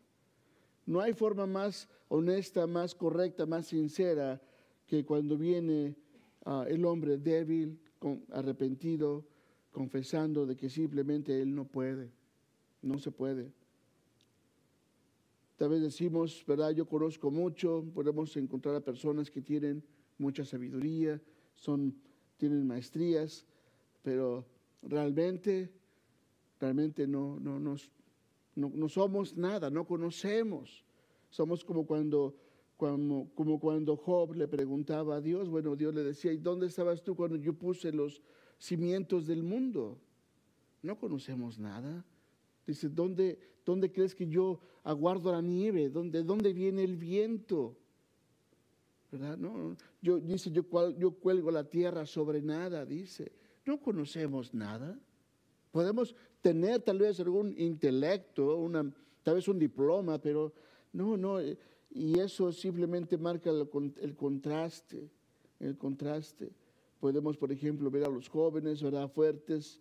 No 0.85 1.01
hay 1.01 1.13
forma 1.13 1.47
más 1.47 1.89
honesta, 2.09 2.67
más 2.67 2.93
correcta, 2.93 3.45
más 3.45 3.67
sincera 3.67 4.41
que 4.85 5.03
cuando 5.03 5.37
viene 5.37 5.95
ah, 6.45 6.65
el 6.67 6.85
hombre 6.85 7.17
débil, 7.17 7.79
arrepentido, 8.31 9.25
confesando 9.71 10.45
de 10.45 10.55
que 10.55 10.69
simplemente 10.69 11.41
él 11.41 11.53
no 11.53 11.65
puede, 11.65 12.11
no 12.81 12.99
se 12.99 13.11
puede. 13.11 13.51
Tal 15.55 15.69
vez 15.69 15.81
decimos, 15.81 16.43
¿verdad? 16.45 16.71
Yo 16.71 16.85
conozco 16.85 17.31
mucho, 17.31 17.85
podemos 17.93 18.35
encontrar 18.35 18.75
a 18.75 18.81
personas 18.81 19.31
que 19.31 19.41
tienen 19.41 19.83
mucha 20.17 20.43
sabiduría, 20.43 21.21
son, 21.55 21.95
tienen 22.37 22.67
maestrías, 22.67 23.45
pero 24.01 24.45
realmente, 24.81 25.71
realmente 26.59 27.07
no, 27.07 27.39
no, 27.39 27.59
no, 27.59 27.75
no 28.55 28.89
somos 28.89 29.37
nada, 29.37 29.69
no 29.69 29.85
conocemos. 29.85 30.83
Somos 31.29 31.63
como 31.63 31.85
cuando 31.85 32.35
como, 32.77 33.29
como, 33.33 33.59
cuando 33.59 33.95
Job 33.95 34.33
le 34.33 34.47
preguntaba 34.47 35.15
a 35.15 35.21
Dios, 35.21 35.49
bueno, 35.49 35.75
Dios 35.75 35.93
le 35.93 36.03
decía, 36.03 36.33
¿y 36.33 36.37
dónde 36.37 36.67
estabas 36.67 37.03
tú 37.03 37.15
cuando 37.15 37.37
yo 37.37 37.53
puse 37.53 37.91
los 37.91 38.21
cimientos 38.57 39.25
del 39.27 39.43
mundo? 39.43 39.97
No 40.81 40.99
conocemos 40.99 41.57
nada. 41.57 42.05
Dice, 42.65 42.89
¿dónde, 42.89 43.37
dónde 43.65 43.91
crees 43.91 44.15
que 44.15 44.27
yo 44.27 44.59
aguardo 44.83 45.31
la 45.31 45.41
nieve? 45.41 45.89
¿Dónde, 45.89 46.23
dónde 46.23 46.53
viene 46.53 46.83
el 46.83 46.95
viento? 46.95 47.75
¿Verdad? 49.11 49.37
No, 49.37 49.75
yo, 50.01 50.19
dice, 50.19 50.51
yo, 50.51 50.63
yo 50.97 51.11
cuelgo 51.11 51.51
la 51.51 51.63
tierra 51.63 52.05
sobre 52.05 52.41
nada, 52.41 52.85
dice. 52.85 53.31
No 53.65 53.81
conocemos 53.81 54.53
nada. 54.53 54.99
Podemos 55.71 56.15
tener 56.41 56.81
tal 56.81 56.99
vez 56.99 57.19
algún 57.19 57.53
intelecto, 57.57 58.57
una, 58.57 58.91
tal 59.23 59.35
vez 59.35 59.47
un 59.47 59.59
diploma, 59.59 60.19
pero 60.19 60.53
no, 60.93 61.17
no, 61.17 61.39
eh, 61.39 61.57
y 61.91 62.19
eso 62.19 62.51
simplemente 62.51 63.17
marca 63.17 63.49
el, 63.49 64.15
contraste, 64.15 65.09
el 65.59 65.77
contraste. 65.77 66.51
Podemos, 66.99 67.37
por 67.37 67.51
ejemplo, 67.51 67.89
ver 67.89 68.03
a 68.03 68.09
los 68.09 68.29
jóvenes, 68.29 68.83
¿verdad? 68.83 69.09
Fuertes. 69.09 69.79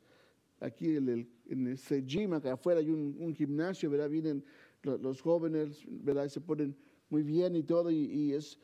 Aquí 0.64 0.96
en 0.96 1.08
el, 1.10 1.28
en 1.50 1.66
este 1.66 2.02
gym, 2.02 2.32
acá 2.32 2.54
afuera 2.54 2.80
hay 2.80 2.88
un, 2.88 3.34
gimnasio, 3.34 3.90
¿verdad? 3.90 4.08
Vienen 4.08 4.42
los, 4.82 5.20
jóvenes, 5.20 5.84
¿verdad? 5.86 6.26
Se 6.28 6.40
ponen 6.40 6.74
muy 7.10 7.22
bien 7.22 7.54
y 7.54 7.62
todo, 7.62 7.90
y, 7.90 8.32
es, 8.32 8.58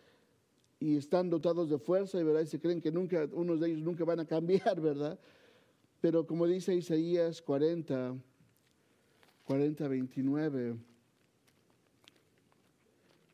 y 0.79 0.97
están 0.97 1.29
dotados 1.29 1.69
de 1.69 1.79
fuerza, 1.79 2.17
¿verdad? 2.23 2.41
Y 2.41 2.47
se 2.47 2.59
creen 2.59 2.81
que 2.81 2.91
nunca, 2.91 3.29
unos 3.33 3.61
de 3.61 3.69
ellos 3.69 3.83
nunca 3.83 4.05
van 4.05 4.19
a 4.19 4.25
cambiar, 4.35 4.81
¿verdad? 4.81 5.21
Pero 6.01 6.27
como 6.27 6.47
dice 6.47 6.75
Isaías 6.75 7.43
40, 7.43 8.17
40, 9.45 9.89
29, 9.89 10.77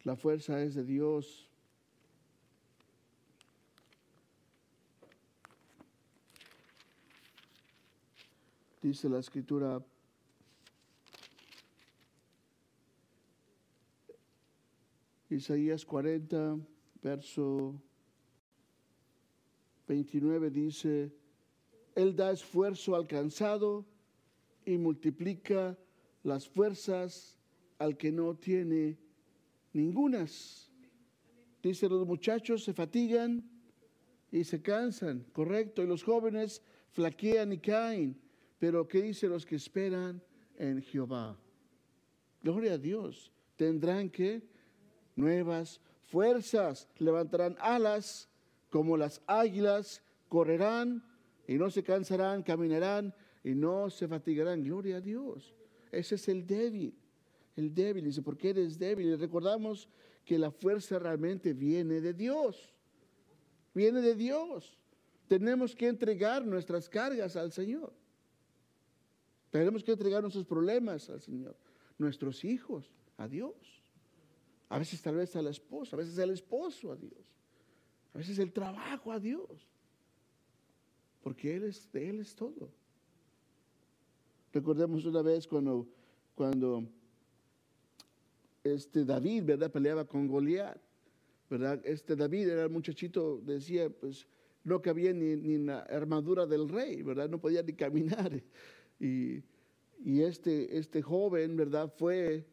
la 0.02 0.16
fuerza 0.16 0.60
es 0.60 0.74
de 0.74 0.82
Dios. 0.82 1.45
Dice 8.86 9.08
la 9.08 9.18
escritura, 9.18 9.84
Isaías 15.28 15.84
40, 15.84 16.56
verso 17.02 17.82
29 19.88 20.50
dice, 20.50 21.10
Él 21.96 22.14
da 22.14 22.30
esfuerzo 22.30 22.94
al 22.94 23.08
cansado 23.08 23.84
y 24.64 24.78
multiplica 24.78 25.76
las 26.22 26.48
fuerzas 26.48 27.36
al 27.80 27.96
que 27.96 28.12
no 28.12 28.36
tiene 28.36 28.96
Ningunas. 29.72 30.70
Dice, 31.60 31.88
los 31.88 32.06
muchachos 32.06 32.62
se 32.62 32.72
fatigan 32.72 33.42
y 34.30 34.44
se 34.44 34.62
cansan, 34.62 35.26
correcto, 35.32 35.82
y 35.82 35.88
los 35.88 36.04
jóvenes 36.04 36.62
flaquean 36.92 37.52
y 37.52 37.58
caen. 37.58 38.25
Pero 38.58 38.86
¿qué 38.86 39.02
dice 39.02 39.28
los 39.28 39.44
que 39.44 39.56
esperan 39.56 40.22
en 40.56 40.82
Jehová? 40.82 41.38
Gloria 42.42 42.74
a 42.74 42.78
Dios. 42.78 43.32
Tendrán 43.56 44.10
que 44.10 44.42
nuevas 45.14 45.80
fuerzas, 46.04 46.88
levantarán 46.98 47.56
alas 47.58 48.28
como 48.70 48.96
las 48.96 49.22
águilas, 49.26 50.02
correrán 50.28 51.04
y 51.46 51.54
no 51.54 51.70
se 51.70 51.82
cansarán, 51.82 52.42
caminarán 52.42 53.14
y 53.44 53.54
no 53.54 53.90
se 53.90 54.08
fatigarán. 54.08 54.62
Gloria 54.62 54.96
a 54.96 55.00
Dios. 55.00 55.54
Ese 55.90 56.16
es 56.16 56.28
el 56.28 56.46
débil 56.46 56.94
el 57.56 57.74
débil. 57.74 58.04
Dice, 58.04 58.22
¿por 58.22 58.36
qué 58.36 58.50
eres 58.50 58.78
débil? 58.78 59.06
Y 59.06 59.16
recordamos 59.16 59.88
que 60.24 60.38
la 60.38 60.50
fuerza 60.50 60.98
realmente 60.98 61.52
viene 61.52 62.00
de 62.00 62.12
Dios. 62.12 62.72
Viene 63.74 64.00
de 64.00 64.14
Dios. 64.14 64.78
Tenemos 65.26 65.74
que 65.74 65.88
entregar 65.88 66.46
nuestras 66.46 66.88
cargas 66.88 67.36
al 67.36 67.52
Señor. 67.52 67.92
Tenemos 69.50 69.82
que 69.82 69.92
entregar 69.92 70.22
nuestros 70.22 70.44
problemas 70.44 71.08
al 71.10 71.20
Señor. 71.20 71.56
Nuestros 71.98 72.44
hijos 72.44 72.90
a 73.16 73.28
Dios. 73.28 73.54
A 74.68 74.78
veces 74.78 75.00
tal 75.00 75.16
vez 75.16 75.34
a 75.36 75.42
la 75.42 75.50
esposa, 75.50 75.96
a 75.96 75.98
veces 75.98 76.18
al 76.18 76.30
esposo 76.30 76.92
a 76.92 76.96
Dios. 76.96 77.24
A 78.14 78.18
veces 78.18 78.38
el 78.38 78.52
trabajo 78.52 79.12
a 79.12 79.20
Dios. 79.20 79.68
Porque 81.22 81.56
Él 81.56 81.64
es, 81.64 81.88
Él 81.94 82.20
es 82.20 82.34
todo. 82.34 82.70
Recordemos 84.52 85.04
una 85.04 85.22
vez 85.22 85.46
cuando, 85.46 85.86
cuando 86.34 86.84
este 88.64 89.04
David, 89.04 89.44
¿verdad? 89.44 89.70
Peleaba 89.70 90.04
con 90.04 90.26
Goliat. 90.26 90.80
¿verdad? 91.48 91.80
Este 91.84 92.16
David 92.16 92.48
era 92.48 92.64
el 92.64 92.70
muchachito, 92.70 93.40
decía, 93.44 93.88
pues 93.90 94.26
no 94.64 94.82
cabía 94.82 95.12
ni, 95.12 95.36
ni 95.36 95.54
en 95.54 95.66
la 95.66 95.80
armadura 95.80 96.46
del 96.46 96.68
rey, 96.68 97.02
¿verdad? 97.02 97.28
No 97.28 97.40
podía 97.40 97.62
ni 97.62 97.72
caminar. 97.72 98.42
Y, 98.98 99.42
y 100.04 100.22
este, 100.22 100.78
este 100.78 101.02
joven, 101.02 101.56
¿verdad? 101.56 101.92
Fue 101.96 102.46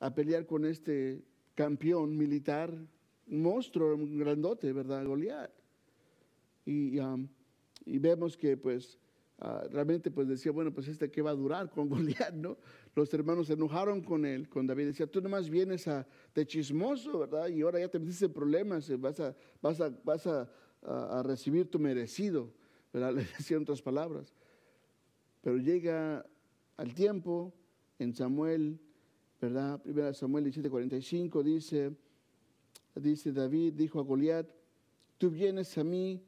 a 0.00 0.14
pelear 0.14 0.46
con 0.46 0.64
este 0.64 1.24
campeón 1.54 2.16
militar, 2.16 2.70
un 3.26 3.42
monstruo, 3.42 3.94
un 3.94 4.18
grandote, 4.18 4.72
¿verdad? 4.72 5.04
Goliat. 5.04 5.50
Y, 6.66 6.98
um, 6.98 7.26
y 7.86 7.98
vemos 7.98 8.36
que 8.36 8.56
pues 8.56 8.98
uh, 9.40 9.68
realmente 9.70 10.10
pues 10.10 10.28
decía, 10.28 10.52
bueno, 10.52 10.72
pues 10.72 10.88
este 10.88 11.10
que 11.10 11.22
va 11.22 11.30
a 11.30 11.34
durar 11.34 11.70
con 11.70 11.88
Goliat, 11.90 12.34
¿no? 12.34 12.58
Los 12.94 13.12
hermanos 13.14 13.46
se 13.46 13.54
enojaron 13.54 14.02
con 14.02 14.24
él, 14.24 14.48
con 14.48 14.66
David. 14.66 14.86
Decía, 14.86 15.06
tú 15.06 15.20
nomás 15.20 15.48
vienes 15.48 15.88
a, 15.88 16.06
de 16.34 16.46
chismoso, 16.46 17.18
¿verdad? 17.20 17.48
Y 17.48 17.62
ahora 17.62 17.80
ya 17.80 17.88
te 17.88 17.98
metiste 17.98 18.26
en 18.26 18.32
problemas, 18.32 18.88
eh, 18.90 18.96
vas 18.96 19.20
a, 19.20 19.34
vas 19.60 19.80
a, 19.80 19.90
vas 20.04 20.26
a, 20.26 20.48
a, 20.82 21.20
a 21.20 21.22
recibir 21.22 21.70
tu 21.70 21.78
merecido, 21.78 22.52
¿verdad? 22.92 23.12
Le 23.14 23.24
decían 23.24 23.62
otras 23.62 23.82
palabras. 23.82 24.34
Pero 25.44 25.58
llega 25.58 26.24
al 26.78 26.94
tiempo, 26.94 27.52
en 27.98 28.14
Samuel, 28.14 28.80
¿verdad? 29.38 29.80
Primera 29.82 30.14
Samuel 30.14 30.46
17:45 30.46 31.42
dice, 31.42 31.94
dice 32.94 33.30
David, 33.30 33.74
dijo 33.74 34.00
a 34.00 34.04
Goliat, 34.04 34.50
tú 35.18 35.30
vienes 35.30 35.76
a 35.76 35.84
mí 35.84 36.22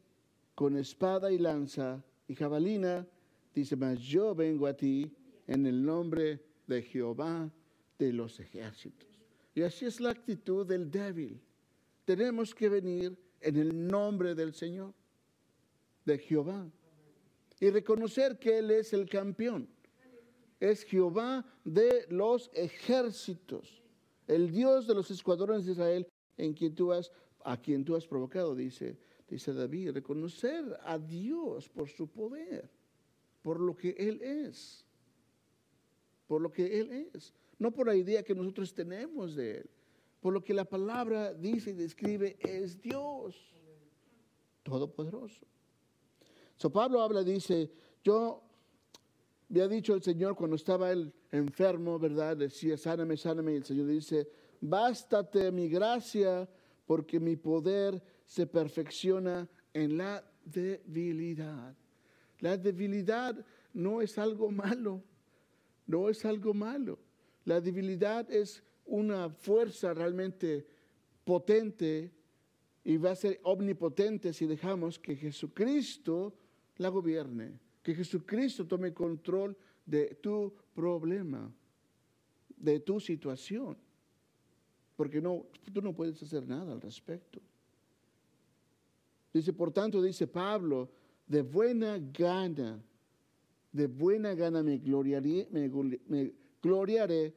con 0.54 0.76
espada 0.76 1.32
y 1.32 1.38
lanza 1.38 2.04
y 2.28 2.34
jabalina, 2.34 3.06
dice, 3.54 3.74
mas 3.74 4.00
yo 4.00 4.34
vengo 4.34 4.66
a 4.66 4.74
ti 4.74 5.10
en 5.46 5.64
el 5.64 5.82
nombre 5.82 6.44
de 6.66 6.82
Jehová 6.82 7.50
de 7.98 8.12
los 8.12 8.38
ejércitos. 8.38 9.08
Y 9.54 9.62
así 9.62 9.86
es 9.86 9.98
la 9.98 10.10
actitud 10.10 10.66
del 10.66 10.90
débil. 10.90 11.40
Tenemos 12.04 12.54
que 12.54 12.68
venir 12.68 13.16
en 13.40 13.56
el 13.56 13.86
nombre 13.88 14.34
del 14.34 14.52
Señor, 14.52 14.92
de 16.04 16.18
Jehová, 16.18 16.70
y 17.60 17.70
reconocer 17.70 18.38
que 18.38 18.58
Él 18.58 18.70
es 18.70 18.92
el 18.92 19.08
campeón 19.08 19.68
es 20.60 20.84
Jehová 20.84 21.44
de 21.64 22.06
los 22.08 22.50
ejércitos, 22.54 23.82
el 24.26 24.50
Dios 24.50 24.86
de 24.86 24.94
los 24.94 25.10
escuadrones 25.10 25.66
de 25.66 25.72
Israel, 25.72 26.08
en 26.36 26.54
quien 26.54 26.74
tú 26.74 26.92
has, 26.92 27.12
a 27.44 27.60
quien 27.60 27.84
tú 27.84 27.94
has 27.94 28.06
provocado, 28.06 28.54
dice, 28.54 28.98
dice 29.28 29.52
David, 29.52 29.92
reconocer 29.92 30.64
a 30.84 30.98
Dios 30.98 31.68
por 31.68 31.88
su 31.88 32.08
poder, 32.08 32.70
por 33.42 33.60
lo 33.60 33.76
que 33.76 33.90
Él 33.90 34.22
es, 34.22 34.84
por 36.26 36.40
lo 36.40 36.50
que 36.50 36.80
Él 36.80 37.10
es, 37.14 37.34
no 37.58 37.72
por 37.72 37.86
la 37.86 37.94
idea 37.94 38.22
que 38.22 38.34
nosotros 38.34 38.74
tenemos 38.74 39.34
de 39.34 39.58
Él, 39.58 39.70
por 40.20 40.32
lo 40.32 40.42
que 40.42 40.54
la 40.54 40.64
palabra 40.64 41.34
dice 41.34 41.70
y 41.70 41.74
describe, 41.74 42.36
es 42.40 42.80
Dios 42.80 43.54
todopoderoso. 44.62 45.46
So 46.56 46.70
Pablo 46.70 47.02
habla, 47.02 47.22
dice, 47.22 47.70
yo 48.02 48.42
había 49.50 49.68
dicho 49.68 49.94
el 49.94 50.02
Señor 50.02 50.34
cuando 50.34 50.56
estaba 50.56 50.90
él 50.90 51.12
enfermo, 51.30 51.98
¿verdad? 51.98 52.36
Decía, 52.36 52.76
sáname, 52.76 53.16
sáname. 53.16 53.52
Y 53.52 53.56
el 53.56 53.64
Señor 53.64 53.86
dice, 53.88 54.28
bástate 54.60 55.52
mi 55.52 55.68
gracia 55.68 56.48
porque 56.86 57.20
mi 57.20 57.36
poder 57.36 58.02
se 58.24 58.46
perfecciona 58.46 59.48
en 59.72 59.98
la 59.98 60.24
debilidad. 60.44 61.76
La 62.40 62.56
debilidad 62.56 63.36
no 63.72 64.00
es 64.00 64.18
algo 64.18 64.50
malo, 64.50 65.02
no 65.86 66.08
es 66.08 66.24
algo 66.24 66.54
malo. 66.54 66.98
La 67.44 67.60
debilidad 67.60 68.30
es 68.30 68.62
una 68.86 69.28
fuerza 69.30 69.92
realmente 69.92 70.66
potente 71.24 72.12
y 72.84 72.96
va 72.96 73.10
a 73.10 73.16
ser 73.16 73.40
omnipotente 73.42 74.32
si 74.32 74.46
dejamos 74.46 74.98
que 74.98 75.16
Jesucristo 75.16 76.34
la 76.78 76.88
gobierne 76.88 77.58
que 77.82 77.94
Jesucristo 77.94 78.66
tome 78.66 78.92
control 78.92 79.56
de 79.84 80.16
tu 80.16 80.52
problema, 80.74 81.50
de 82.56 82.80
tu 82.80 82.98
situación, 82.98 83.76
porque 84.96 85.20
no, 85.20 85.46
tú 85.72 85.80
no 85.80 85.94
puedes 85.94 86.20
hacer 86.22 86.46
nada 86.46 86.72
al 86.72 86.80
respecto. 86.80 87.40
Dice, 89.32 89.52
por 89.52 89.70
tanto, 89.70 90.02
dice 90.02 90.26
Pablo, 90.26 90.90
de 91.26 91.42
buena 91.42 91.98
gana, 91.98 92.82
de 93.70 93.86
buena 93.86 94.34
gana 94.34 94.62
me 94.62 94.78
gloriaré, 94.78 95.46
me, 95.50 96.32
gloriaré 96.62 97.34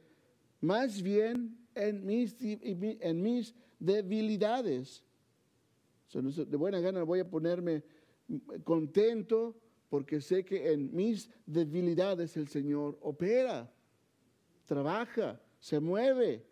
más 0.60 1.00
bien 1.00 1.56
en 1.74 2.04
mis, 2.04 2.36
en 2.40 3.22
mis 3.22 3.54
debilidades. 3.78 5.04
De 6.12 6.56
buena 6.56 6.80
gana 6.80 7.04
voy 7.04 7.20
a 7.20 7.28
ponerme 7.28 7.84
contento 8.64 9.56
porque 9.88 10.20
sé 10.20 10.44
que 10.44 10.72
en 10.72 10.94
mis 10.94 11.28
debilidades 11.46 12.36
el 12.36 12.48
Señor 12.48 12.96
opera, 13.02 13.70
trabaja, 14.66 15.40
se 15.58 15.80
mueve. 15.80 16.46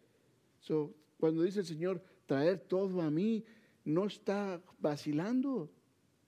cuando 1.19 1.43
dice 1.43 1.61
el 1.61 1.67
Señor, 1.67 2.03
traer 2.27 2.59
todo 2.59 3.01
a 3.01 3.11
mí, 3.11 3.45
no 3.85 4.07
está 4.07 4.61
vacilando, 4.81 5.71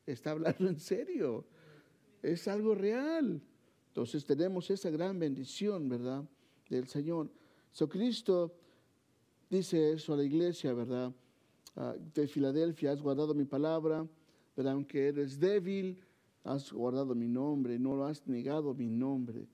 está 0.07 0.31
hablando 0.31 0.69
en 0.69 0.79
serio, 0.79 1.45
es 2.23 2.47
algo 2.47 2.75
real. 2.75 3.43
Entonces 3.89 4.25
tenemos 4.25 4.71
esa 4.71 4.89
gran 4.89 5.19
bendición, 5.19 5.89
¿verdad? 5.89 6.25
Del 6.69 6.87
Señor. 6.87 7.29
So 7.73 7.89
Cristo 7.89 8.55
dice 9.49 9.93
eso 9.93 10.15
a 10.15 10.17
la 10.17 10.23
iglesia, 10.23 10.73
¿verdad? 10.73 11.13
Ah, 11.75 11.97
de 12.15 12.29
Filadelfia, 12.29 12.93
has 12.93 13.03
guardado 13.03 13.35
mi 13.35 13.45
palabra, 13.45 14.07
¿verdad? 14.61 14.75
Aunque 14.75 15.09
eres 15.09 15.41
débil, 15.41 15.97
has 16.45 16.71
guardado 16.71 17.15
mi 17.15 17.27
nombre, 17.27 17.79
no 17.79 18.05
has 18.05 18.27
negado 18.27 18.75
mi 18.75 18.91
nombre, 18.91 19.47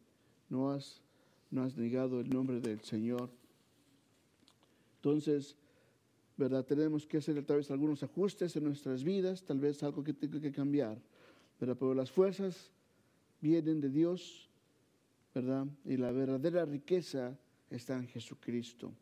no 0.49 0.73
has, 0.73 1.01
no 1.49 1.63
has 1.63 1.77
negado 1.77 2.19
el 2.19 2.29
nombre 2.29 2.59
del 2.59 2.81
Señor. 2.81 3.31
Entonces, 4.97 5.55
¿verdad? 6.37 6.65
Tenemos 6.65 7.07
que 7.07 7.19
hacer 7.19 7.41
tal 7.45 7.59
vez 7.59 7.71
algunos 7.71 8.03
ajustes 8.03 8.57
en 8.57 8.65
nuestras 8.65 9.05
vidas, 9.05 9.45
tal 9.45 9.61
vez 9.61 9.81
algo 9.85 10.03
que 10.03 10.13
tenga 10.13 10.41
que 10.41 10.51
cambiar. 10.51 11.01
Pero 11.61 11.95
las 11.95 12.11
fuerzas 12.11 12.73
vienen 13.41 13.81
de 13.81 13.91
Dios, 13.91 14.51
¿verdad? 15.33 15.69
Y 15.85 15.99
la 15.99 16.11
verdadera 16.11 16.65
riqueza 16.65 17.39
está 17.71 17.97
en 17.97 18.09
Jesucristo. 18.09 18.93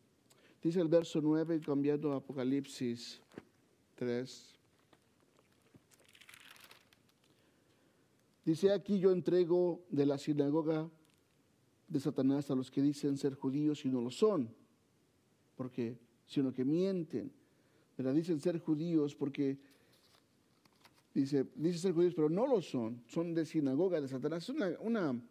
Dice 0.61 0.81
el 0.81 0.87
verso 0.87 1.19
9, 1.19 1.61
cambiando 1.61 2.13
Apocalipsis 2.13 3.19
3. 3.95 4.54
Dice 8.45 8.71
aquí 8.71 8.99
yo 8.99 9.11
entrego 9.11 9.83
de 9.89 10.05
la 10.05 10.19
sinagoga 10.19 10.87
de 11.87 11.99
Satanás 11.99 12.51
a 12.51 12.55
los 12.55 12.69
que 12.69 12.81
dicen 12.81 13.17
ser 13.17 13.33
judíos 13.33 13.83
y 13.85 13.89
no 13.89 14.01
lo 14.01 14.11
son, 14.11 14.53
porque 15.55 15.97
sino 16.27 16.53
que 16.53 16.63
mienten. 16.63 17.31
Pero 17.95 18.13
dicen 18.13 18.39
ser 18.39 18.59
judíos 18.59 19.15
porque 19.15 19.57
dice, 21.13 21.47
dice 21.55 21.79
ser 21.79 21.93
judíos, 21.93 22.13
pero 22.13 22.29
no 22.29 22.45
lo 22.45 22.61
son, 22.61 23.01
son 23.07 23.33
de 23.33 23.45
sinagoga 23.45 23.99
de 23.99 24.07
Satanás. 24.07 24.43
Es 24.43 24.49
una, 24.49 24.69
una, 24.79 25.21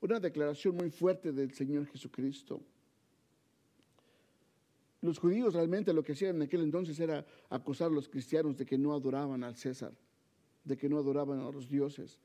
una 0.00 0.20
declaración 0.20 0.76
muy 0.76 0.90
fuerte 0.90 1.32
del 1.32 1.52
Señor 1.52 1.86
Jesucristo. 1.86 2.62
Los 5.02 5.18
judíos 5.18 5.52
realmente 5.52 5.92
lo 5.92 6.02
que 6.02 6.12
hacían 6.12 6.36
en 6.36 6.42
aquel 6.42 6.62
entonces 6.62 6.98
era 6.98 7.26
acusar 7.50 7.88
a 7.88 7.94
los 7.94 8.08
cristianos 8.08 8.56
de 8.56 8.64
que 8.64 8.78
no 8.78 8.94
adoraban 8.94 9.44
al 9.44 9.54
César, 9.54 9.92
de 10.64 10.78
que 10.78 10.88
no 10.88 10.96
adoraban 10.96 11.40
a 11.40 11.50
los 11.50 11.68
dioses. 11.68 12.18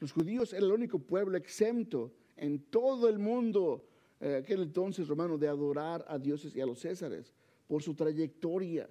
Los 0.00 0.12
judíos 0.12 0.52
eran 0.52 0.64
el 0.64 0.72
único 0.72 0.98
pueblo 0.98 1.36
exento 1.36 2.12
en 2.36 2.58
todo 2.70 3.08
el 3.08 3.18
mundo, 3.18 3.84
eh, 4.18 4.40
aquel 4.42 4.62
entonces 4.62 5.06
romano, 5.06 5.38
de 5.38 5.46
adorar 5.46 6.04
a 6.08 6.18
dioses 6.18 6.56
y 6.56 6.60
a 6.60 6.66
los 6.66 6.80
césares, 6.80 7.34
por 7.68 7.82
su 7.82 7.94
trayectoria, 7.94 8.88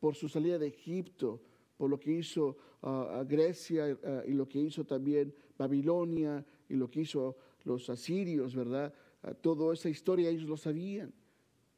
por 0.00 0.14
su 0.14 0.28
salida 0.28 0.58
de 0.58 0.68
Egipto, 0.68 1.42
por 1.76 1.90
lo 1.90 2.00
que 2.00 2.10
hizo 2.10 2.56
ah, 2.82 3.18
a 3.20 3.24
Grecia 3.24 3.98
ah, 4.02 4.22
y 4.26 4.32
lo 4.32 4.48
que 4.48 4.58
hizo 4.58 4.84
también 4.84 5.34
Babilonia 5.58 6.44
y 6.68 6.74
lo 6.74 6.90
que 6.90 7.02
hizo 7.02 7.36
los 7.64 7.90
asirios, 7.90 8.54
¿verdad? 8.54 8.92
Uh, 9.22 9.34
toda 9.34 9.74
esa 9.74 9.88
historia 9.88 10.30
ellos 10.30 10.48
lo 10.48 10.56
sabían 10.56 11.12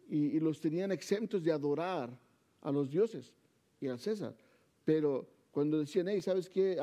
y, 0.09 0.39
los 0.41 0.61
tenían 0.61 0.93
exentos 0.93 1.43
de 1.43 1.53
adorar 1.53 2.17
a 2.61 2.73
los 2.73 2.91
dioses 2.91 3.35
y 3.81 3.89
al 3.89 3.99
César. 3.99 4.37
Pero 4.85 5.29
cuando 5.51 5.79
decían, 5.79 6.09
hey, 6.09 6.21
¿sabes 6.21 6.49
qué? 6.49 6.79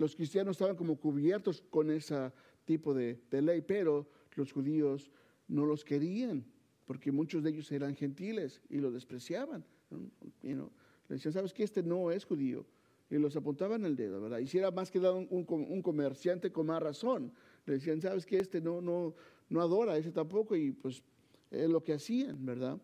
Los 0.00 0.16
cristianos 0.16 0.52
estaban 0.52 0.76
como 0.76 0.96
cubiertos 0.96 1.62
con 1.68 1.90
ese 1.90 2.32
tipo 2.64 2.94
de, 2.94 3.20
ley, 3.30 3.60
pero 3.60 4.08
los 4.34 4.50
judíos 4.50 5.10
no 5.46 5.66
los 5.66 5.84
querían, 5.84 6.42
porque 6.86 7.12
muchos 7.12 7.42
de 7.42 7.50
ellos 7.50 7.70
eran 7.70 7.94
gentiles 7.94 8.62
y 8.70 8.78
lo 8.78 8.90
despreciaban. 8.90 9.62
Le 10.40 10.56
decían, 11.06 11.34
¿sabes 11.34 11.52
qué? 11.52 11.64
Este 11.64 11.82
no 11.82 12.10
es 12.10 12.24
judío. 12.24 12.64
Y 13.10 13.18
los 13.18 13.36
apuntaban 13.36 13.84
el 13.84 13.94
dedo, 13.94 14.22
¿verdad? 14.22 14.38
Y 14.38 14.46
si 14.46 14.56
era 14.56 14.70
más 14.70 14.90
que 14.90 14.98
un, 15.00 15.28
un, 15.28 15.82
comerciante 15.82 16.50
con 16.50 16.66
más 16.66 16.82
razón, 16.82 17.30
le 17.66 17.74
decían, 17.74 18.00
¿sabes 18.00 18.24
qué? 18.24 18.38
Este 18.38 18.62
no, 18.62 18.80
no, 18.80 19.14
no 19.50 19.60
adora, 19.60 19.98
ese 19.98 20.12
tampoco, 20.12 20.56
y 20.56 20.72
pues 20.72 21.02
es 21.50 21.68
lo 21.68 21.84
que 21.84 21.92
hacían, 21.92 22.46
¿verdad? 22.46 22.80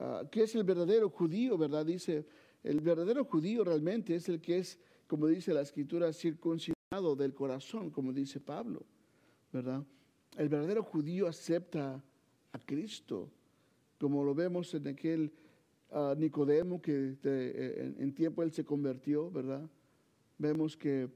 Uh, 0.00 0.26
¿Qué 0.30 0.42
es 0.42 0.54
el 0.56 0.64
verdadero 0.64 1.10
judío, 1.10 1.56
verdad? 1.56 1.86
Dice 1.86 2.26
el 2.64 2.80
verdadero 2.80 3.24
judío 3.24 3.62
realmente 3.62 4.16
es 4.16 4.28
el 4.28 4.40
que 4.40 4.58
es, 4.58 4.78
como 5.10 5.26
dice 5.26 5.52
la 5.52 5.62
escritura, 5.62 6.12
circuncidado 6.12 7.16
del 7.16 7.34
corazón, 7.34 7.90
como 7.90 8.12
dice 8.12 8.38
Pablo, 8.38 8.86
¿verdad? 9.52 9.84
El 10.36 10.48
verdadero 10.48 10.84
judío 10.84 11.26
acepta 11.26 12.00
a 12.52 12.58
Cristo, 12.60 13.28
como 13.98 14.22
lo 14.22 14.36
vemos 14.36 14.72
en 14.72 14.86
aquel 14.86 15.32
uh, 15.90 16.14
Nicodemo 16.16 16.80
que 16.80 16.92
de, 17.20 17.92
en, 17.98 18.14
tiempo 18.14 18.44
él 18.44 18.52
se 18.52 18.64
convirtió, 18.64 19.32
¿verdad? 19.32 19.68
Vemos 20.38 20.76
que, 20.76 21.08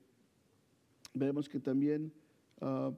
vemos 1.13 1.49
que 1.49 1.61
también 1.61 2.13
uh, 2.63 2.93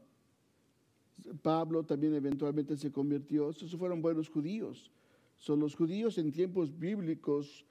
Pablo 1.42 1.84
también 1.84 2.14
eventualmente 2.14 2.74
se 2.78 2.90
convirtió. 2.90 3.50
Esos 3.50 3.76
fueron 3.76 4.00
buenos 4.00 4.30
judíos. 4.30 4.90
Son 5.36 5.60
los 5.60 5.76
judíos 5.76 6.16
en 6.16 6.32
tiempos 6.32 6.78
bíblicos, 6.78 7.66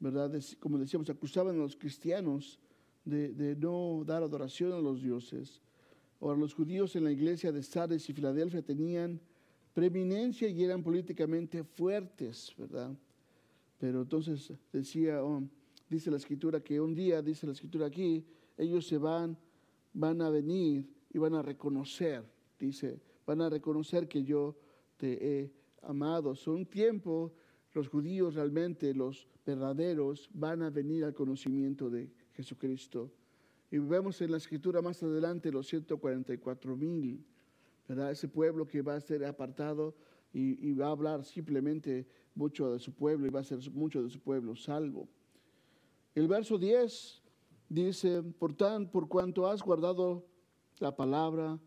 ¿verdad? 0.00 0.32
Como 0.58 0.78
decíamos, 0.78 1.10
acusaban 1.10 1.56
a 1.56 1.58
los 1.58 1.76
cristianos 1.76 2.58
de, 3.04 3.56
no 3.56 4.02
dar 4.04 4.22
adoración 4.22 4.72
a 4.72 4.78
los 4.78 5.02
dioses. 5.02 5.60
Ahora, 6.20 6.38
los 6.38 6.54
judíos 6.54 6.94
en 6.96 7.04
la 7.04 7.12
iglesia 7.12 7.50
de 7.50 7.62
Sardes 7.62 8.08
y 8.08 8.12
Filadelfia 8.12 8.62
tenían 8.62 9.20
preeminencia 9.74 10.48
y 10.48 10.62
eran 10.62 10.82
políticamente 10.82 11.64
fuertes, 11.64 12.52
¿verdad? 12.56 12.96
Pero 13.78 14.02
entonces 14.02 14.52
decía, 14.72 15.24
oh, 15.24 15.42
dice 15.88 16.10
la 16.10 16.18
escritura 16.18 16.60
que 16.60 16.80
un 16.80 16.94
día, 16.94 17.22
dice 17.22 17.46
la 17.46 17.52
escritura 17.52 17.86
aquí, 17.86 18.24
ellos 18.56 18.86
se 18.86 18.98
van, 18.98 19.36
van 19.92 20.20
a 20.20 20.30
venir 20.30 20.88
y 21.12 21.18
van 21.18 21.34
a 21.34 21.42
reconocer, 21.42 22.22
dice, 22.58 23.00
van 23.26 23.40
a 23.40 23.48
reconocer 23.48 24.06
que 24.06 24.22
yo 24.22 24.56
te 24.96 25.40
he 25.40 25.52
amado. 25.82 26.36
Son 26.36 26.56
un 26.56 26.66
tiempo, 26.66 27.32
los 27.72 27.88
judíos 27.88 28.34
realmente, 28.34 28.94
los 28.94 29.26
verdaderos, 29.44 30.30
van 30.32 30.62
a 30.62 30.70
venir 30.70 31.04
al 31.04 31.14
conocimiento 31.14 31.90
de 31.90 32.08
Jesucristo. 32.34 33.10
Y 33.70 33.78
vemos 33.78 34.20
en 34.20 34.30
la 34.30 34.36
escritura 34.36 34.82
más 34.82 35.02
adelante 35.02 35.50
los 35.50 35.66
144 35.68 36.76
mil 36.76 37.24
ese 38.10 38.28
pueblo 38.28 38.66
que 38.66 38.82
va 38.82 38.94
a 38.94 39.00
ser 39.00 39.24
apartado 39.24 39.94
y, 40.32 40.72
va 40.72 40.86
a 40.86 40.90
hablar 40.90 41.24
simplemente 41.24 42.06
mucho 42.34 42.72
de 42.72 42.78
su 42.78 42.94
pueblo 42.94 43.26
y 43.26 43.30
va 43.30 43.40
a 43.40 43.44
ser 43.44 43.58
mucho 43.72 44.02
de 44.02 44.08
su 44.08 44.18
pueblo 44.18 44.56
salvo. 44.56 45.06
El 46.14 46.26
verso 46.26 46.56
10 46.56 47.22
dice, 47.68 48.22
por 48.22 48.54
tan, 48.54 48.90
por 48.90 49.08
cuanto 49.08 49.46
has 49.46 49.62
guardado 49.62 50.24
la 50.78 50.96
palabra 50.96 51.58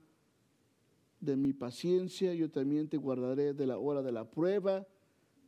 de 1.19 1.36
mi 1.36 1.54
paciencia, 1.54 2.34
yo 2.34 2.49
también 2.49 2.89
te 2.89 2.97
guardaré 2.97 3.54
de 3.54 3.67
la 3.67 3.78
hora 3.78 4.01
de 4.01 4.12
la 4.12 4.30
prueba 4.30 4.88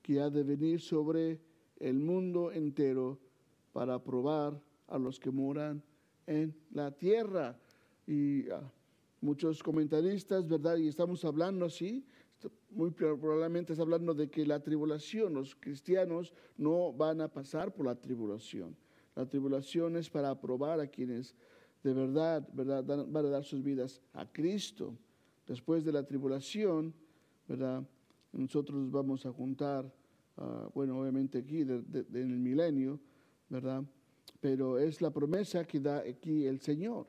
que 0.04 0.22
ha 0.22 0.30
de 0.30 0.44
venir 0.44 0.80
sobre 0.80 1.42
el 1.80 2.00
mundo 2.00 2.52
entero 2.52 3.20
para 3.74 4.04
probar 4.04 4.62
a 4.88 4.98
los 4.98 5.20
que 5.20 5.32
moran 5.32 5.84
en 6.26 6.56
la 6.72 6.92
tierra. 6.92 7.58
Y 8.06 8.50
ah, 8.50 8.72
muchos 9.22 9.62
comentaristas, 9.62 10.48
¿verdad? 10.48 10.78
Y 10.78 10.88
estamos 10.88 11.24
hablando 11.26 11.66
así, 11.66 12.06
muy 12.70 12.92
probablemente 12.92 13.74
está 13.74 13.84
hablando 13.84 14.14
de 14.14 14.30
que 14.30 14.46
la 14.46 14.62
tribulación, 14.62 15.34
los 15.34 15.56
cristianos 15.56 16.34
no 16.58 16.94
van 16.94 17.22
a 17.22 17.28
pasar 17.28 17.74
por 17.74 17.86
la 17.86 17.96
tribulación. 17.96 18.76
La 19.16 19.26
tribulación 19.26 19.98
es 19.98 20.10
para 20.10 20.40
probar 20.40 20.80
a 20.80 20.88
quienes 20.88 21.36
de 21.84 21.94
verdad, 21.94 22.48
¿verdad? 22.54 22.84
van 22.84 23.26
a 23.26 23.30
dar 23.30 23.44
sus 23.44 23.64
vidas 23.64 24.02
a 24.14 24.26
Cristo. 24.32 24.98
Después 25.46 25.86
de 25.86 25.92
la 25.92 26.04
tribulación, 26.04 26.94
¿verdad? 27.48 27.88
Nosotros 28.34 28.92
vamos 28.92 29.26
a 29.26 29.32
juntar, 29.32 29.92
uh, 30.36 30.70
bueno, 30.74 31.00
obviamente 31.00 31.38
aquí 31.38 31.64
de, 31.64 31.82
de, 31.82 32.22
en 32.22 32.32
el 32.32 32.40
milenio, 32.40 33.00
¿verdad? 33.50 33.84
Pero 34.40 34.78
es 34.78 35.02
la 35.02 35.12
promesa 35.12 35.64
que 35.66 35.80
da 35.80 36.00
aquí 36.00 36.46
el 36.46 36.60
Señor. 36.60 37.08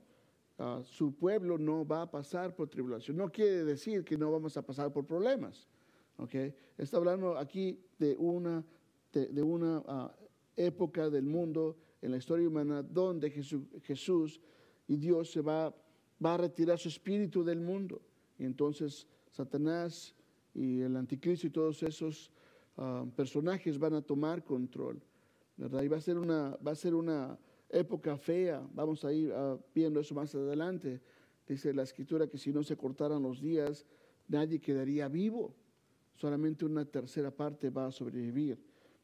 Uh, 0.59 0.83
su 0.83 1.15
pueblo 1.15 1.57
no 1.57 1.87
va 1.87 2.03
a 2.03 2.11
pasar 2.11 2.55
por 2.55 2.69
tribulación. 2.69 3.17
No 3.17 3.31
quiere 3.31 3.65
decir 3.65 4.05
que 4.05 4.19
no 4.19 4.33
vamos 4.33 4.57
a 4.57 4.63
pasar 4.63 4.93
por 4.93 5.07
problemas. 5.07 5.69
¿okay? 6.17 6.53
Está 6.77 6.97
hablando 6.97 7.37
aquí 7.39 7.79
de 7.99 8.17
una, 8.17 8.65
de, 9.13 9.27
de 9.29 9.43
una 9.43 9.79
uh, 9.79 10.11
época 10.57 11.09
del 11.11 11.25
mundo 11.25 11.77
en 12.03 12.11
la 12.11 12.17
historia 12.17 12.49
humana 12.49 12.83
donde 12.83 13.31
Jesús, 13.31 13.63
Jesús, 13.83 14.41
y 14.89 14.97
Dios 14.97 15.31
se 15.31 15.43
va, 15.43 15.73
va 16.25 16.35
a 16.35 16.39
retirar 16.39 16.79
su 16.79 16.89
espíritu 16.89 17.45
del 17.45 17.61
mundo. 17.61 18.01
Y 18.39 18.45
entonces 18.45 19.07
Satanás 19.31 20.15
y 20.55 20.81
el 20.81 20.97
anticristo 20.97 21.47
y 21.47 21.51
todos 21.51 21.83
esos 21.83 22.33
uh, 22.77 23.09
personajes 23.11 23.79
van 23.79 23.95
a 23.95 24.03
tomar 24.03 24.43
control. 24.43 25.01
¿Verdad? 25.59 25.83
Y 25.83 25.89
va 25.89 25.99
a 25.99 26.01
ser 26.01 26.17
una, 26.17 26.57
va 26.67 26.71
a 26.71 26.77
ser 26.77 26.95
una 26.95 27.39
época 27.69 28.17
fea. 28.17 28.67
Vamos 28.73 29.05
a 29.05 29.13
ir 29.13 29.31
uh, 29.33 29.61
viendo 29.75 30.01
eso 30.01 30.15
más 30.15 30.35
adelante. 30.35 31.01
Dice 31.47 31.75
la 31.75 31.83
escritura 31.83 32.27
que 32.29 32.39
si 32.39 32.53
no 32.53 32.63
se 32.63 32.77
cortaran 32.77 33.23
los 33.23 33.41
días, 33.41 33.85
nadie 34.29 34.61
quedaría 34.61 35.09
vivo. 35.09 35.55
Solamente 36.15 36.65
una 36.65 36.85
tercera 36.85 37.31
parte 37.31 37.71
va 37.71 37.87
a 37.87 37.93
sobrevivir 37.93 38.59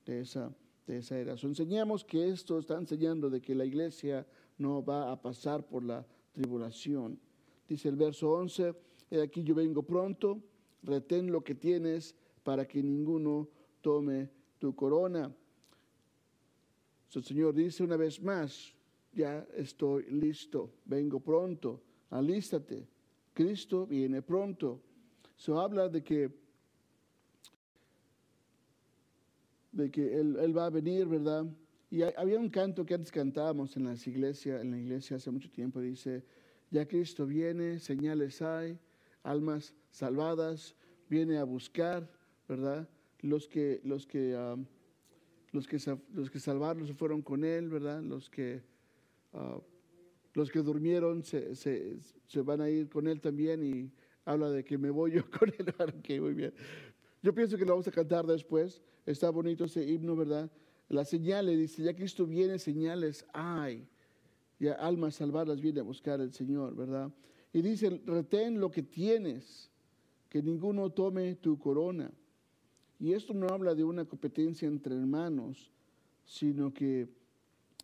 de 0.07 0.21
esa, 0.21 0.55
de 0.87 0.99
esa 0.99 1.19
era. 1.19 1.35
Enseñamos 1.35 2.05
que 2.05 2.29
esto 2.29 2.59
está 2.59 2.77
enseñando 2.77 3.31
de 3.31 3.41
que 3.41 3.55
la 3.55 3.65
iglesia 3.65 4.27
no 4.59 4.85
va 4.85 5.11
a 5.11 5.21
pasar 5.21 5.67
por 5.67 5.85
la 5.85 6.07
tribulación. 6.33 7.19
Dice 7.69 7.89
el 7.89 7.97
verso 7.97 8.31
11, 8.33 8.75
aquí 9.23 9.43
yo 9.43 9.55
vengo 9.55 9.83
pronto, 9.83 10.41
retén 10.83 11.33
lo 11.33 11.43
que 11.43 11.55
tienes 11.55 12.15
para 12.43 12.67
que 12.67 12.83
ninguno 12.83 13.49
tome 13.81 14.29
tu 14.59 14.75
corona. 14.75 15.35
El 17.17 17.25
Señor 17.25 17.55
dice 17.55 17.83
una 17.83 17.97
vez 17.97 18.21
más, 18.23 18.75
ya 19.13 19.47
estoy 19.55 20.05
listo, 20.11 20.73
vengo 20.85 21.21
pronto, 21.21 21.83
alístate. 22.11 22.87
Cristo 23.33 23.87
viene 23.87 24.23
pronto. 24.23 24.81
Se 25.37 25.53
habla 25.53 25.89
de 25.89 26.03
que, 26.03 26.31
de 29.73 29.91
que 29.91 30.21
él, 30.21 30.37
él, 30.41 30.57
va 30.57 30.67
a 30.67 30.71
venir, 30.71 31.07
¿verdad? 31.07 31.45
Y 31.91 32.03
había 32.03 32.39
un 32.39 32.49
canto 32.49 32.85
que 32.85 32.95
antes 32.95 33.13
cantábamos 33.13 33.77
en 33.77 33.85
las 33.85 34.07
iglesias, 34.07 34.63
en 34.63 34.71
la 34.71 34.79
iglesia 34.79 35.17
hace 35.17 35.31
mucho 35.31 35.51
tiempo, 35.51 35.81
dice, 35.81 36.25
ya 36.71 36.87
Cristo 36.87 37.27
viene, 37.27 37.79
señales 37.79 38.43
hay, 38.43 38.79
almas 39.23 39.75
salvadas, 39.91 40.75
viene 41.09 41.39
a 41.39 41.45
buscar, 41.45 42.11
¿verdad? 42.49 42.89
Los 43.21 43.47
que, 43.47 43.81
los 43.85 44.07
que 44.07 44.37
um, 44.37 44.67
los 45.55 45.69
que, 45.69 45.79
los 46.13 46.31
que 46.31 46.41
salvaron 46.41 46.85
se 46.85 46.95
fueron 46.95 47.23
con 47.23 47.45
él, 47.45 47.69
¿verdad? 47.69 48.03
Los 48.03 48.29
que, 48.29 48.61
uh, 49.33 49.61
los 50.35 50.51
que 50.51 50.59
durmieron 50.59 51.23
se, 51.23 51.55
se, 51.55 51.97
se, 52.27 52.43
van 52.43 52.61
a 52.61 52.69
ir 52.69 52.89
con 52.89 53.07
él 53.07 53.21
también 53.21 53.63
y 53.63 53.93
habla 54.25 54.51
de 54.51 54.65
que 54.65 54.77
me 54.77 54.91
voy 54.91 55.13
yo 55.13 55.23
con 55.39 55.49
él. 55.51 55.67
ok, 55.79 56.21
muy 56.21 56.35
bien. 56.35 56.53
Yo 57.23 57.33
pienso 57.33 57.57
que 57.57 57.65
lo 57.65 57.71
vamos 57.71 57.87
a 57.87 57.93
cantar 57.93 58.27
después. 58.27 58.83
Está 59.07 59.31
bonito 59.31 59.67
ese 59.67 59.89
himno, 59.89 60.17
¿verdad? 60.17 60.51
La 60.89 61.05
señales, 61.05 61.57
dice, 61.57 61.85
ya 61.85 61.95
Cristo 61.95 62.27
viene, 62.27 62.59
señales 62.59 63.25
hay. 63.33 63.87
Ya 64.59 64.73
almas 64.73 65.15
salvadas 65.15 65.61
viene 65.61 65.81
a 65.81 65.85
buscar 65.85 66.21
el 66.21 66.33
Señor, 66.33 66.75
¿verdad? 66.75 67.13
Y 67.53 67.63
dice, 67.63 68.03
retén 68.07 68.59
lo 68.59 68.73
que 68.73 68.83
tienes, 68.83 69.71
que 70.29 70.43
ninguno 70.43 70.91
tome 70.91 71.37
tu 71.37 71.57
corona. 71.61 72.11
Y 73.05 73.13
esto 73.13 73.35
no 73.35 73.49
habla 73.49 73.75
de 73.75 73.85
una 73.85 74.07
competencia 74.07 74.67
entre 74.67 74.95
hermanos, 74.95 75.71
sino 76.25 76.73
que 76.73 77.07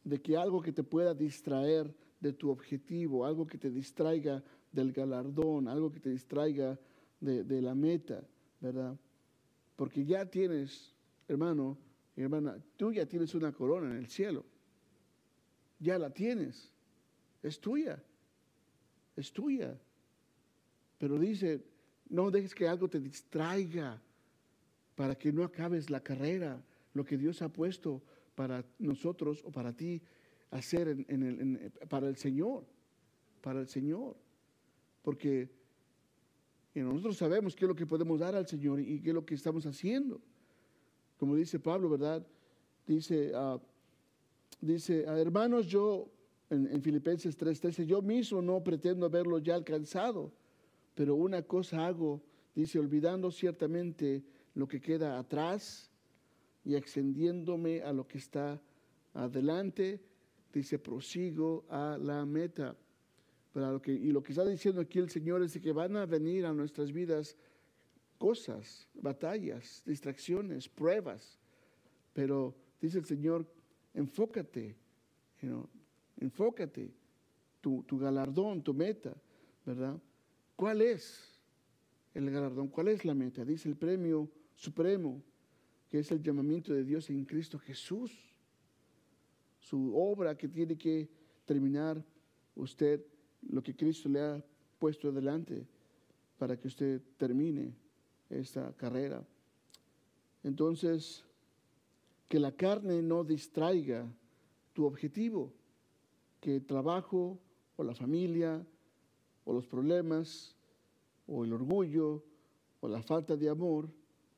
de 0.03 0.23
que 0.23 0.35
algo 0.35 0.63
que 0.63 0.73
te 0.73 0.83
pueda 0.83 1.13
distraer 1.13 1.95
de 2.21 2.33
tu 2.33 2.49
objetivo, 2.49 3.27
algo 3.27 3.47
que 3.47 3.59
te 3.59 3.69
distraiga 3.69 4.43
del 4.73 4.93
galardón, 4.93 5.69
algo 5.69 5.93
que 5.93 6.01
te 6.01 6.09
distraiga 6.09 6.81
de, 7.21 7.45
de 7.45 7.61
la 7.61 7.75
meta, 7.75 8.27
¿verdad? 8.63 8.99
Porque 9.77 10.07
ya 10.07 10.25
tienes, 10.25 10.95
hermano 11.29 11.77
y 12.17 12.23
hermana, 12.23 12.57
tú 12.79 12.91
ya 12.91 13.05
tienes 13.05 13.35
una 13.35 13.53
corona 13.53 13.91
en 13.91 13.99
el 13.99 14.07
cielo. 14.07 14.47
Ya 15.81 15.99
la 15.99 16.09
tienes. 16.09 16.73
Es 17.43 17.61
tuya. 17.61 18.03
Es 19.17 19.31
tuya. 19.35 19.79
Pero 20.97 21.19
dice, 21.19 21.63
no 22.09 22.31
dejes 22.31 22.55
que 22.55 22.67
algo 22.67 22.89
te 22.89 23.01
distraiga 23.01 24.01
para 25.01 25.15
que 25.15 25.33
no 25.33 25.45
acabes 25.45 25.89
la 25.89 26.01
carrera, 26.01 26.63
lo 26.93 27.07
que 27.07 27.17
Dios 27.17 27.41
ha 27.41 27.49
puesto 27.49 28.03
para 28.35 28.63
nosotros 28.79 29.43
o 29.47 29.51
para 29.51 29.73
ti 29.73 30.03
hacer 30.51 30.89
el, 30.89 31.73
para 31.89 32.07
el 32.07 32.17
Señor, 32.17 32.67
para 33.41 33.61
el 33.61 33.67
Señor. 33.67 34.15
Porque 35.01 35.49
nosotros 36.75 37.17
sabemos 37.17 37.57
qué 37.57 37.65
es 37.65 37.69
lo 37.71 37.75
que 37.75 37.87
podemos 37.87 38.21
dar 38.21 38.35
al 38.35 38.47
Señor 38.47 38.79
y 38.79 39.01
qué 39.01 39.09
es 39.09 39.15
lo 39.15 39.25
que 39.25 39.37
estamos 39.37 39.65
haciendo. 39.65 40.21
Como 41.19 41.35
dice 41.35 41.59
Pablo, 41.59 41.89
¿verdad? 41.89 42.27
Dice, 42.87 43.33
uh, 43.35 43.59
dice 44.61 45.07
uh, 45.09 45.17
hermanos, 45.17 45.67
yo, 45.67 46.11
en, 46.51 46.67
en 46.67 46.83
Filipenses 46.83 47.39
3:13, 47.39 47.87
yo 47.87 48.03
mismo 48.03 48.43
no 48.43 48.63
pretendo 48.63 49.07
haberlo 49.07 49.39
ya 49.39 49.55
alcanzado, 49.55 50.31
pero 50.95 51.15
una 51.15 51.41
cosa 51.41 51.87
hago, 51.87 52.21
dice, 52.55 52.79
olvidando 52.79 53.31
ciertamente 53.31 54.23
lo 54.61 54.69
que 54.69 54.79
queda 54.79 55.19
atrás 55.19 55.91
y 56.67 56.75
extendiéndome 56.75 57.81
a 57.81 57.95
lo 57.95 58.07
que 58.07 58.19
está 58.19 58.61
adelante, 59.15 59.99
dice, 60.53 60.79
prosigo 60.79 61.65
a 61.71 61.97
la 61.99 62.27
meta. 62.27 62.77
Pero 63.55 63.73
lo 63.73 63.81
que, 63.81 63.93
y 63.93 64.13
lo 64.13 64.23
que 64.23 64.33
está 64.33 64.45
diciendo 64.45 64.83
aquí 64.83 64.99
el 64.99 65.09
Señor 65.09 65.43
es 65.43 65.59
que 65.59 65.73
van 65.73 65.97
a 65.97 66.05
venir 66.05 66.45
a 66.45 66.53
nuestras 66.53 66.93
vidas 66.93 67.39
cosas, 68.19 68.87
batallas, 68.93 69.83
distracciones, 69.87 70.69
pruebas. 70.69 71.39
Pero 72.13 72.55
dice 72.83 72.99
el 72.99 73.07
Señor, 73.07 73.51
enfócate, 73.95 74.77
enfócate, 76.19 76.93
tu, 77.63 77.83
tu 77.85 77.99
galardón, 77.99 78.63
tu 78.63 78.75
meta, 78.75 79.17
¿verdad? 79.65 79.99
¿Cuál 80.55 80.83
es 80.83 81.41
el 82.13 82.31
galardón? 82.31 82.69
¿Cuál 82.69 82.89
es 82.89 83.07
la 83.07 83.15
meta? 83.15 83.43
Dice 83.43 83.67
el 83.67 83.77
premio 83.77 84.29
supremo, 84.61 85.23
que 85.89 86.01
es 86.01 86.11
el 86.13 86.23
llamamiento 86.23 86.75
de 86.75 86.85
Dios 86.85 87.09
en 87.09 87.25
Cristo 87.25 87.59
Jesús. 87.59 88.13
Su 89.59 89.97
obra 89.97 90.37
que 90.37 90.49
tiene 90.49 90.77
que 90.77 91.09
terminar 91.47 92.05
usted 92.55 93.03
lo 93.49 93.63
que 93.63 93.75
Cristo 93.75 94.11
le 94.11 94.21
ha 94.21 94.45
puesto 94.79 95.09
adelante 95.09 95.67
para 96.39 96.59
que 96.59 96.69
usted 96.69 97.01
termine 97.17 97.75
esta 98.29 98.75
carrera. 98.77 99.27
Entonces, 100.45 101.25
que 102.29 102.39
la 102.39 102.53
carne 102.53 103.01
no 103.01 103.25
distraiga 103.25 104.07
tu 104.75 104.85
objetivo, 104.85 105.55
que 106.39 106.57
el 106.57 106.67
trabajo 106.67 107.39
o 107.77 107.83
la 107.83 107.95
familia 107.95 108.63
o 109.47 109.55
los 109.55 109.67
problemas 109.67 110.55
o 111.27 111.45
el 111.45 111.53
orgullo 111.55 112.23
o 112.81 112.89
la 112.89 113.03
falta 113.03 113.37
de 113.37 113.49
amor 113.49 113.89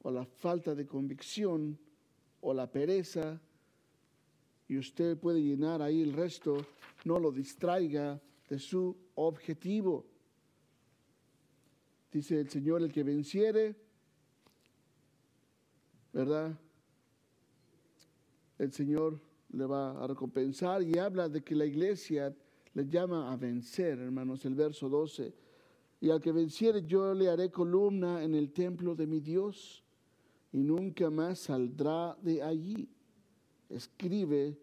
o 0.03 0.11
la 0.11 0.25
falta 0.25 0.75
de 0.75 0.87
convicción 0.87 1.79
o 2.41 2.53
la 2.53 2.71
pereza 2.71 3.41
y 4.69 4.79
usted 4.79 5.19
puede 5.19 5.43
llenar 5.43 5.83
ahí 5.83 6.03
el 6.03 6.12
resto, 6.12 6.57
no 7.05 7.19
lo 7.19 7.31
distraiga 7.31 8.21
de 8.49 8.59
su 8.59 8.97
objetivo. 9.15 10.07
Dice 12.11 12.41
el 12.41 12.49
Señor, 12.49 12.83
el 12.83 12.93
que 12.93 13.03
venciere, 13.03 13.77
¿verdad? 16.12 16.59
El 18.59 18.73
Señor 18.73 19.21
le 19.51 19.67
va 19.67 20.03
a 20.03 20.07
recompensar 20.07 20.83
y 20.83 20.99
habla 20.99 21.29
de 21.29 21.43
que 21.43 21.55
la 21.55 21.67
iglesia 21.67 22.35
le 22.75 22.88
llama 22.88 23.31
a 23.31 23.37
vencer, 23.37 23.99
hermanos, 23.99 24.45
el 24.45 24.55
verso 24.55 24.88
12. 24.88 25.35
Y 26.01 26.11
al 26.11 26.21
que 26.21 26.33
venciere 26.33 26.83
yo 26.85 27.15
le 27.15 27.29
haré 27.29 27.51
columna 27.51 28.23
en 28.23 28.35
el 28.35 28.53
templo 28.53 28.95
de 28.95 29.07
mi 29.07 29.21
Dios 29.21 29.82
y 30.53 30.62
nunca 30.62 31.11
más 31.11 31.41
saldrá 31.41 32.17
de 32.23 32.43
allí. 32.43 32.88
Escribe 33.69 34.59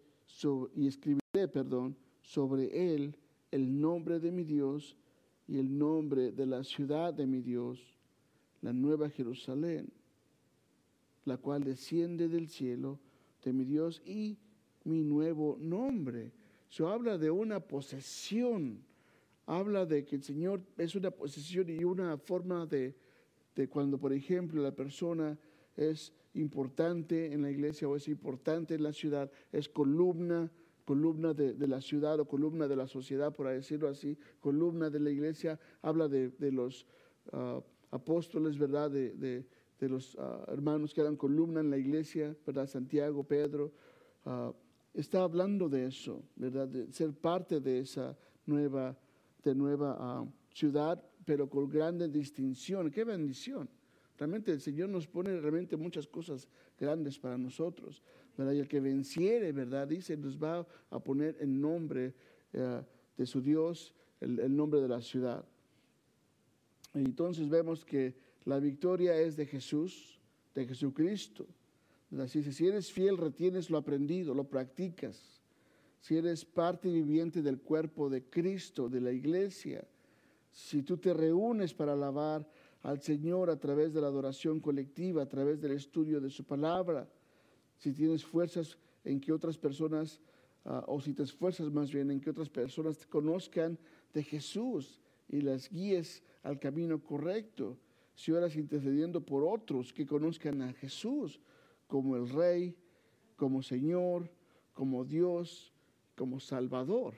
y 0.76 0.86
escribiré, 0.86 1.48
perdón, 1.52 1.96
sobre 2.22 2.94
él 2.94 3.16
el 3.50 3.80
nombre 3.80 4.20
de 4.20 4.30
mi 4.30 4.44
Dios 4.44 4.96
y 5.48 5.58
el 5.58 5.76
nombre 5.76 6.30
de 6.30 6.46
la 6.46 6.62
ciudad 6.62 7.12
de 7.12 7.26
mi 7.26 7.40
Dios, 7.40 7.98
la 8.62 8.72
nueva 8.72 9.10
Jerusalén, 9.10 9.92
la 11.24 11.36
cual 11.36 11.64
desciende 11.64 12.28
del 12.28 12.48
cielo 12.48 13.00
de 13.44 13.52
mi 13.52 13.64
Dios 13.64 14.00
y 14.04 14.38
mi 14.84 15.02
nuevo 15.02 15.58
nombre. 15.60 16.32
Se 16.68 16.86
habla 16.86 17.18
de 17.18 17.32
una 17.32 17.58
posesión, 17.58 18.84
habla 19.46 19.84
de 19.86 20.04
que 20.04 20.14
el 20.14 20.22
Señor 20.22 20.62
es 20.78 20.94
una 20.94 21.10
posesión 21.10 21.68
y 21.68 21.82
una 21.82 22.16
forma 22.16 22.64
de, 22.66 22.94
de 23.56 23.68
cuando, 23.68 23.98
por 23.98 24.12
ejemplo, 24.12 24.62
la 24.62 24.74
persona 24.74 25.36
es 25.76 26.12
importante 26.34 27.32
en 27.32 27.42
la 27.42 27.50
iglesia 27.50 27.88
o 27.88 27.96
es 27.96 28.08
importante 28.08 28.74
en 28.74 28.82
la 28.82 28.92
ciudad, 28.92 29.30
es 29.52 29.68
columna 29.68 30.50
columna 30.90 31.32
de, 31.32 31.68
la 31.68 31.80
ciudad 31.80 32.18
o 32.18 32.24
columna 32.24 32.66
de 32.66 32.74
la 32.74 32.88
sociedad, 32.88 33.32
por 33.32 33.46
decirlo 33.46 33.86
así, 33.86 34.18
columna 34.40 34.90
de 34.90 34.98
la 34.98 35.10
iglesia, 35.10 35.56
habla 35.82 36.08
de, 36.08 36.32
los 36.50 36.84
ah, 37.32 37.62
apóstoles, 37.92 38.58
¿verdad? 38.58 38.90
De, 38.90 39.46
los 39.82 40.16
ah, 40.18 40.44
hermanos 40.48 40.92
que 40.92 41.00
eran 41.00 41.14
columna 41.14 41.60
en 41.60 41.70
la 41.70 41.78
iglesia, 41.78 42.36
¿verdad? 42.44 42.66
Santiago, 42.66 43.22
Pedro. 43.22 43.70
Ah, 44.24 44.52
está 44.92 45.22
hablando 45.22 45.68
de 45.68 45.86
eso, 45.86 46.24
¿verdad? 46.34 46.66
De 46.66 46.92
ser 46.92 47.12
parte 47.12 47.60
de 47.60 47.78
esa 47.78 48.18
nueva, 48.46 48.98
de 49.44 49.54
nueva 49.54 50.26
ciudad, 50.52 51.00
pero 51.24 51.48
con 51.48 51.68
grande 51.68 52.08
distinción. 52.08 52.90
¡Qué 52.90 53.04
bendición! 53.04 53.70
Realmente 54.20 54.52
el 54.52 54.60
Señor 54.60 54.90
nos 54.90 55.06
pone 55.06 55.40
realmente 55.40 55.78
muchas 55.78 56.06
cosas 56.06 56.46
grandes 56.78 57.18
para 57.18 57.38
nosotros. 57.38 58.02
Y 58.36 58.42
el 58.42 58.68
que 58.68 58.78
venciere, 58.78 59.50
¿verdad? 59.52 59.88
Dice, 59.88 60.14
nos 60.14 60.36
va 60.36 60.66
a 60.90 60.98
poner 60.98 61.38
el 61.40 61.58
nombre 61.58 62.12
eh, 62.52 62.82
de 63.16 63.26
su 63.26 63.40
Dios, 63.40 63.94
el, 64.20 64.54
nombre 64.54 64.82
de 64.82 64.88
la 64.88 65.00
ciudad. 65.00 65.42
Y 66.94 66.98
entonces 66.98 67.48
vemos 67.48 67.82
que 67.82 68.14
la 68.44 68.58
victoria 68.58 69.18
es 69.18 69.36
de 69.36 69.46
Jesús, 69.46 70.20
de 70.54 70.66
Jesucristo. 70.66 71.46
Así 72.18 72.42
si 72.42 72.66
eres 72.66 72.92
fiel, 72.92 73.16
retienes 73.16 73.70
lo 73.70 73.78
aprendido, 73.78 74.34
lo 74.34 74.44
practicas. 74.44 75.40
Si 75.98 76.14
eres 76.14 76.44
parte 76.44 76.90
viviente 76.90 77.40
del 77.40 77.58
cuerpo 77.58 78.10
de 78.10 78.22
Cristo, 78.24 78.90
de 78.90 79.00
la 79.00 79.12
iglesia, 79.12 79.82
si 80.52 80.82
tú 80.82 80.98
te 80.98 81.14
reúnes 81.14 81.72
para 81.72 81.94
alabar 81.94 82.46
al 82.82 83.00
Señor 83.02 83.50
a 83.50 83.58
través 83.58 83.92
de 83.92 84.00
la 84.00 84.06
adoración 84.06 84.60
colectiva, 84.60 85.22
a 85.22 85.28
través 85.28 85.60
del 85.60 85.72
estudio 85.72 86.20
de 86.20 86.30
su 86.30 86.44
palabra, 86.44 87.08
si 87.76 87.92
tienes 87.92 88.24
fuerzas 88.24 88.78
en 89.04 89.20
que 89.20 89.32
otras 89.32 89.56
personas, 89.58 90.20
ah, 90.64 90.84
o 90.86 91.00
si 91.00 91.14
te 91.14 91.22
esfuerzas 91.22 91.70
más 91.70 91.92
bien 91.92 92.10
en 92.10 92.20
que 92.20 92.30
otras 92.30 92.48
personas 92.48 93.06
conozcan 93.06 93.78
de 94.12 94.22
Jesús 94.22 95.00
y 95.28 95.40
las 95.40 95.70
guíes 95.70 96.22
al 96.42 96.58
camino 96.58 97.02
correcto. 97.02 97.78
Si 98.14 98.32
oras 98.32 98.56
intercediendo 98.56 99.24
por 99.24 99.44
otros 99.44 99.92
que 99.92 100.06
conozcan 100.06 100.60
a 100.62 100.72
Jesús 100.74 101.40
como 101.86 102.16
el 102.16 102.28
Rey, 102.28 102.76
como 103.36 103.62
Señor, 103.62 104.30
como 104.74 105.04
Dios, 105.04 105.72
como 106.16 106.38
Salvador. 106.38 107.14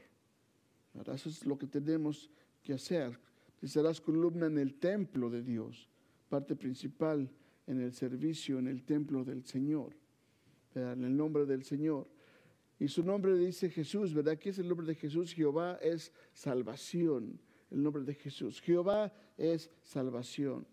Eso 1.12 1.28
es 1.28 1.44
lo 1.44 1.58
que 1.58 1.66
tenemos 1.66 2.30
que 2.62 2.74
hacer. 2.74 3.18
Y 3.62 3.68
serás 3.68 4.00
columna 4.00 4.46
en 4.46 4.58
el 4.58 4.74
templo 4.74 5.30
de 5.30 5.42
Dios, 5.42 5.88
parte 6.28 6.56
principal 6.56 7.30
en 7.66 7.80
el 7.80 7.92
servicio 7.92 8.58
en 8.58 8.66
el 8.66 8.82
templo 8.82 9.24
del 9.24 9.44
Señor 9.44 9.94
en 10.74 11.04
el 11.04 11.16
nombre 11.16 11.46
del 11.46 11.64
Señor. 11.64 12.08
Y 12.78 12.88
su 12.88 13.04
nombre 13.04 13.36
dice 13.36 13.70
Jesús, 13.70 14.12
¿verdad? 14.12 14.38
¿Qué 14.38 14.50
es 14.50 14.58
el 14.58 14.68
nombre 14.68 14.86
de 14.86 14.94
Jesús? 14.94 15.32
Jehová 15.32 15.78
es 15.80 16.12
salvación. 16.32 17.38
El 17.70 17.82
nombre 17.82 18.02
de 18.02 18.14
Jesús. 18.14 18.60
Jehová 18.60 19.12
es 19.36 19.70
salvación. 19.82 20.66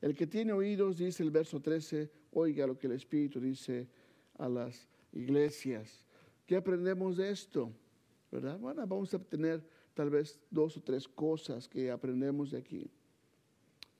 El 0.00 0.14
que 0.14 0.26
tiene 0.26 0.52
oídos, 0.52 0.98
dice 0.98 1.22
el 1.22 1.30
verso 1.30 1.60
13, 1.60 2.10
oiga 2.32 2.66
lo 2.66 2.78
que 2.78 2.86
el 2.86 2.94
Espíritu 2.94 3.40
dice 3.40 3.88
a 4.38 4.48
las 4.48 4.88
iglesias. 5.12 6.06
¿Qué 6.46 6.56
aprendemos 6.56 7.16
de 7.16 7.30
esto? 7.30 7.72
¿Verdad? 8.30 8.58
Bueno, 8.58 8.86
vamos 8.86 9.12
a 9.12 9.18
tener 9.18 9.62
tal 9.94 10.10
vez 10.10 10.40
dos 10.50 10.76
o 10.76 10.82
tres 10.82 11.06
cosas 11.08 11.68
que 11.68 11.90
aprendemos 11.90 12.50
de 12.50 12.58
aquí. 12.58 12.90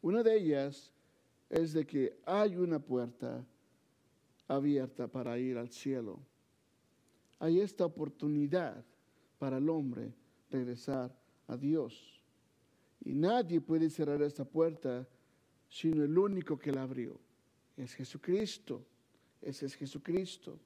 Una 0.03 0.23
de 0.23 0.37
ellas 0.37 0.93
es 1.49 1.73
de 1.73 1.87
que 1.87 2.19
hay 2.25 2.57
una 2.57 2.79
puerta 2.79 3.45
abierta 4.49 5.09
para 5.09 5.39
ir 5.39 5.59
al 5.59 5.71
cielo. 5.71 6.21
Hay 7.39 7.61
esta 7.61 7.85
oportunidad 7.85 8.85
para 9.39 9.59
el 9.59 9.69
hombre 9.69 10.13
regresar 10.51 11.15
a 11.47 11.57
Dios. 11.57 12.23
Y 13.03 13.15
nadie 13.15 13.61
puede 13.61 13.91
cerrar 13.91 14.21
esta 14.23 14.45
puerta 14.45 15.09
sino 15.71 16.03
el 16.03 16.19
único 16.19 16.59
que 16.59 16.73
la 16.73 16.83
abrió. 16.83 17.19
Es 17.77 17.95
Jesucristo. 17.95 18.85
Ese 19.41 19.67
es 19.67 19.75
Jesucristo. 19.75 20.59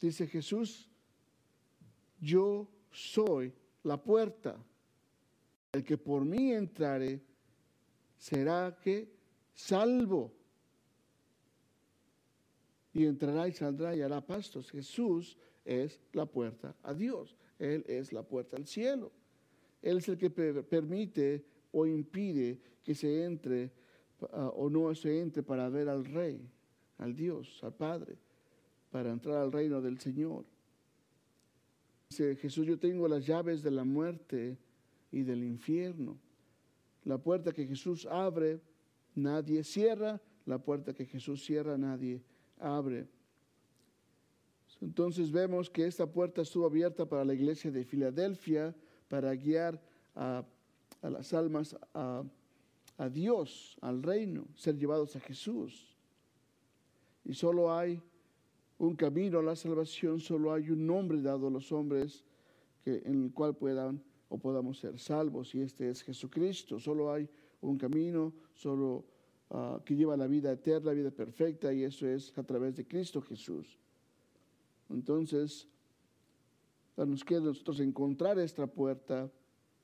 Dice 0.00 0.26
Jesús, 0.26 0.88
yo 2.20 2.68
soy 2.90 3.52
la 3.84 4.02
puerta. 4.02 4.56
El 5.72 5.84
que 5.84 5.96
por 5.96 6.24
mí 6.24 6.52
entrare 6.52 7.20
será 8.18 8.76
que 8.80 9.08
salvo 9.54 10.32
y 12.92 13.04
entrará 13.04 13.46
y 13.48 13.52
saldrá 13.52 13.94
y 13.94 14.02
hará 14.02 14.20
pastos. 14.20 14.70
Jesús 14.70 15.36
es 15.64 16.00
la 16.12 16.26
puerta 16.26 16.74
a 16.82 16.92
Dios. 16.92 17.36
Él 17.58 17.84
es 17.86 18.12
la 18.12 18.22
puerta 18.22 18.56
al 18.56 18.66
cielo. 18.66 19.12
Él 19.82 19.98
es 19.98 20.08
el 20.08 20.18
que 20.18 20.30
permite 20.30 21.44
o 21.72 21.86
impide 21.86 22.60
que 22.82 22.94
se 22.94 23.24
entre 23.24 23.70
ah, 24.32 24.50
o 24.54 24.68
no 24.68 24.94
se 24.94 25.20
entre 25.20 25.42
para 25.42 25.68
ver 25.68 25.88
al 25.88 26.04
Rey, 26.04 26.40
al 26.98 27.14
Dios, 27.14 27.60
al 27.62 27.74
Padre, 27.74 28.16
para 28.90 29.10
entrar 29.10 29.36
al 29.36 29.52
reino 29.52 29.80
del 29.80 29.98
Señor. 29.98 30.44
Dice 32.10 32.34
Jesús, 32.34 32.66
yo 32.66 32.76
tengo 32.76 33.06
las 33.06 33.24
llaves 33.24 33.62
de 33.62 33.70
la 33.70 33.84
muerte 33.84 34.58
y 35.12 35.22
del 35.22 35.44
infierno. 35.44 36.18
La 37.04 37.18
puerta 37.18 37.52
que 37.52 37.64
Jesús 37.64 38.04
abre, 38.04 38.60
nadie 39.14 39.62
cierra. 39.62 40.20
La 40.44 40.58
puerta 40.58 40.92
que 40.92 41.06
Jesús 41.06 41.44
cierra, 41.44 41.78
nadie 41.78 42.20
abre. 42.58 43.06
Entonces 44.80 45.30
vemos 45.30 45.70
que 45.70 45.86
esta 45.86 46.04
puerta 46.10 46.42
estuvo 46.42 46.66
abierta 46.66 47.08
para 47.08 47.24
la 47.24 47.32
iglesia 47.32 47.70
de 47.70 47.84
Filadelfia 47.84 48.74
para 49.06 49.32
guiar 49.36 49.80
a, 50.16 50.44
las 51.02 51.32
almas 51.32 51.76
a, 51.94 52.24
a 52.98 53.08
Dios, 53.08 53.78
al 53.82 54.02
reino, 54.02 54.48
ser 54.56 54.76
llevados 54.76 55.14
a 55.14 55.20
Jesús. 55.20 55.96
Y 57.24 57.34
solo 57.34 57.72
hay 57.72 58.02
un 58.80 58.96
camino 58.96 59.40
a 59.40 59.42
la 59.42 59.54
salvación, 59.54 60.20
solo 60.20 60.54
hay 60.54 60.70
un 60.70 60.86
nombre 60.86 61.20
dado 61.20 61.48
a 61.48 61.50
los 61.50 61.70
hombres 61.70 62.24
que, 62.82 63.02
en 63.04 63.24
el 63.24 63.32
cual 63.32 63.54
puedan 63.54 64.02
o 64.30 64.38
podamos 64.38 64.78
ser 64.78 64.98
salvos, 64.98 65.54
y 65.54 65.60
este 65.60 65.90
es 65.90 66.02
Jesucristo. 66.02 66.80
Solo 66.80 67.12
hay 67.12 67.28
un 67.60 67.76
camino, 67.76 68.32
solo 68.54 69.04
ah, 69.50 69.78
que 69.84 69.94
lleva 69.94 70.16
la 70.16 70.26
vida 70.26 70.50
eterna, 70.50 70.92
la 70.92 70.94
vida 70.94 71.10
perfecta, 71.10 71.70
y 71.74 71.82
eso 71.82 72.08
es 72.08 72.36
a 72.38 72.42
través 72.42 72.74
de 72.74 72.86
Cristo 72.86 73.20
Jesús. 73.20 73.78
Entonces, 74.88 75.68
nos 76.96 77.22
queda 77.22 77.40
nosotros 77.40 77.80
encontrar 77.80 78.38
esta 78.38 78.66
puerta, 78.66 79.30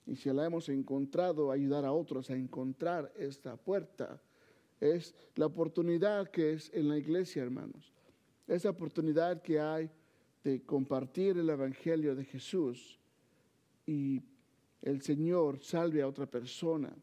y 0.07 0.17
si 0.17 0.33
la 0.33 0.47
hemos 0.47 0.71
encontrado, 0.71 1.51
ayudar 1.51 1.85
a 1.85 1.93
otros 1.93 2.31
a 2.31 2.35
encontrar 2.35 3.13
esta 3.15 3.57
puerta. 3.57 4.23
Es 4.81 5.15
la 5.35 5.47
oportunidad 5.47 6.31
que 6.31 6.55
es 6.55 6.73
en 6.73 6.89
la 6.89 6.97
iglesia, 6.97 7.43
hermanos. 7.43 7.96
Esa 8.47 8.71
oportunidad 8.71 9.43
que 9.43 9.59
hay 9.59 9.91
de 10.45 10.63
compartir 10.63 11.37
el 11.39 11.51
Evangelio 11.51 12.15
de 12.15 12.25
Jesús 12.25 13.01
y 13.87 14.23
el 14.83 15.03
Señor 15.03 15.59
salve 15.63 16.03
a 16.03 16.09
otra 16.09 16.27
persona. 16.27 16.95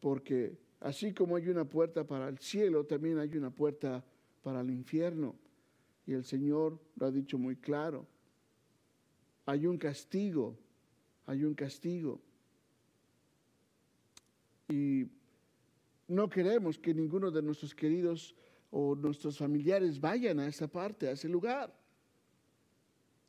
Porque 0.00 0.56
así 0.80 1.12
como 1.12 1.36
hay 1.36 1.48
una 1.48 1.66
puerta 1.66 2.06
para 2.06 2.28
el 2.28 2.38
cielo, 2.38 2.84
también 2.84 3.18
hay 3.18 3.36
una 3.36 3.50
puerta 3.50 4.02
para 4.42 4.62
el 4.62 4.70
infierno. 4.70 5.34
Y 6.06 6.12
el 6.12 6.24
Señor 6.24 6.78
lo 6.96 7.06
ha 7.06 7.10
dicho 7.10 7.36
muy 7.36 7.56
claro. 7.56 8.06
Hay 9.46 9.66
un 9.66 9.76
castigo, 9.76 10.56
hay 11.26 11.44
un 11.44 11.54
castigo. 11.54 12.20
Y 14.68 15.06
no 16.08 16.28
queremos 16.28 16.78
que 16.78 16.94
ninguno 16.94 17.30
de 17.30 17.42
nuestros 17.42 17.74
queridos 17.74 18.34
o 18.76 18.96
nuestros 18.96 19.38
familiares 19.38 20.00
vayan 20.00 20.40
a 20.40 20.48
esa 20.48 20.66
parte, 20.66 21.06
a 21.06 21.12
ese 21.12 21.28
lugar. 21.28 21.72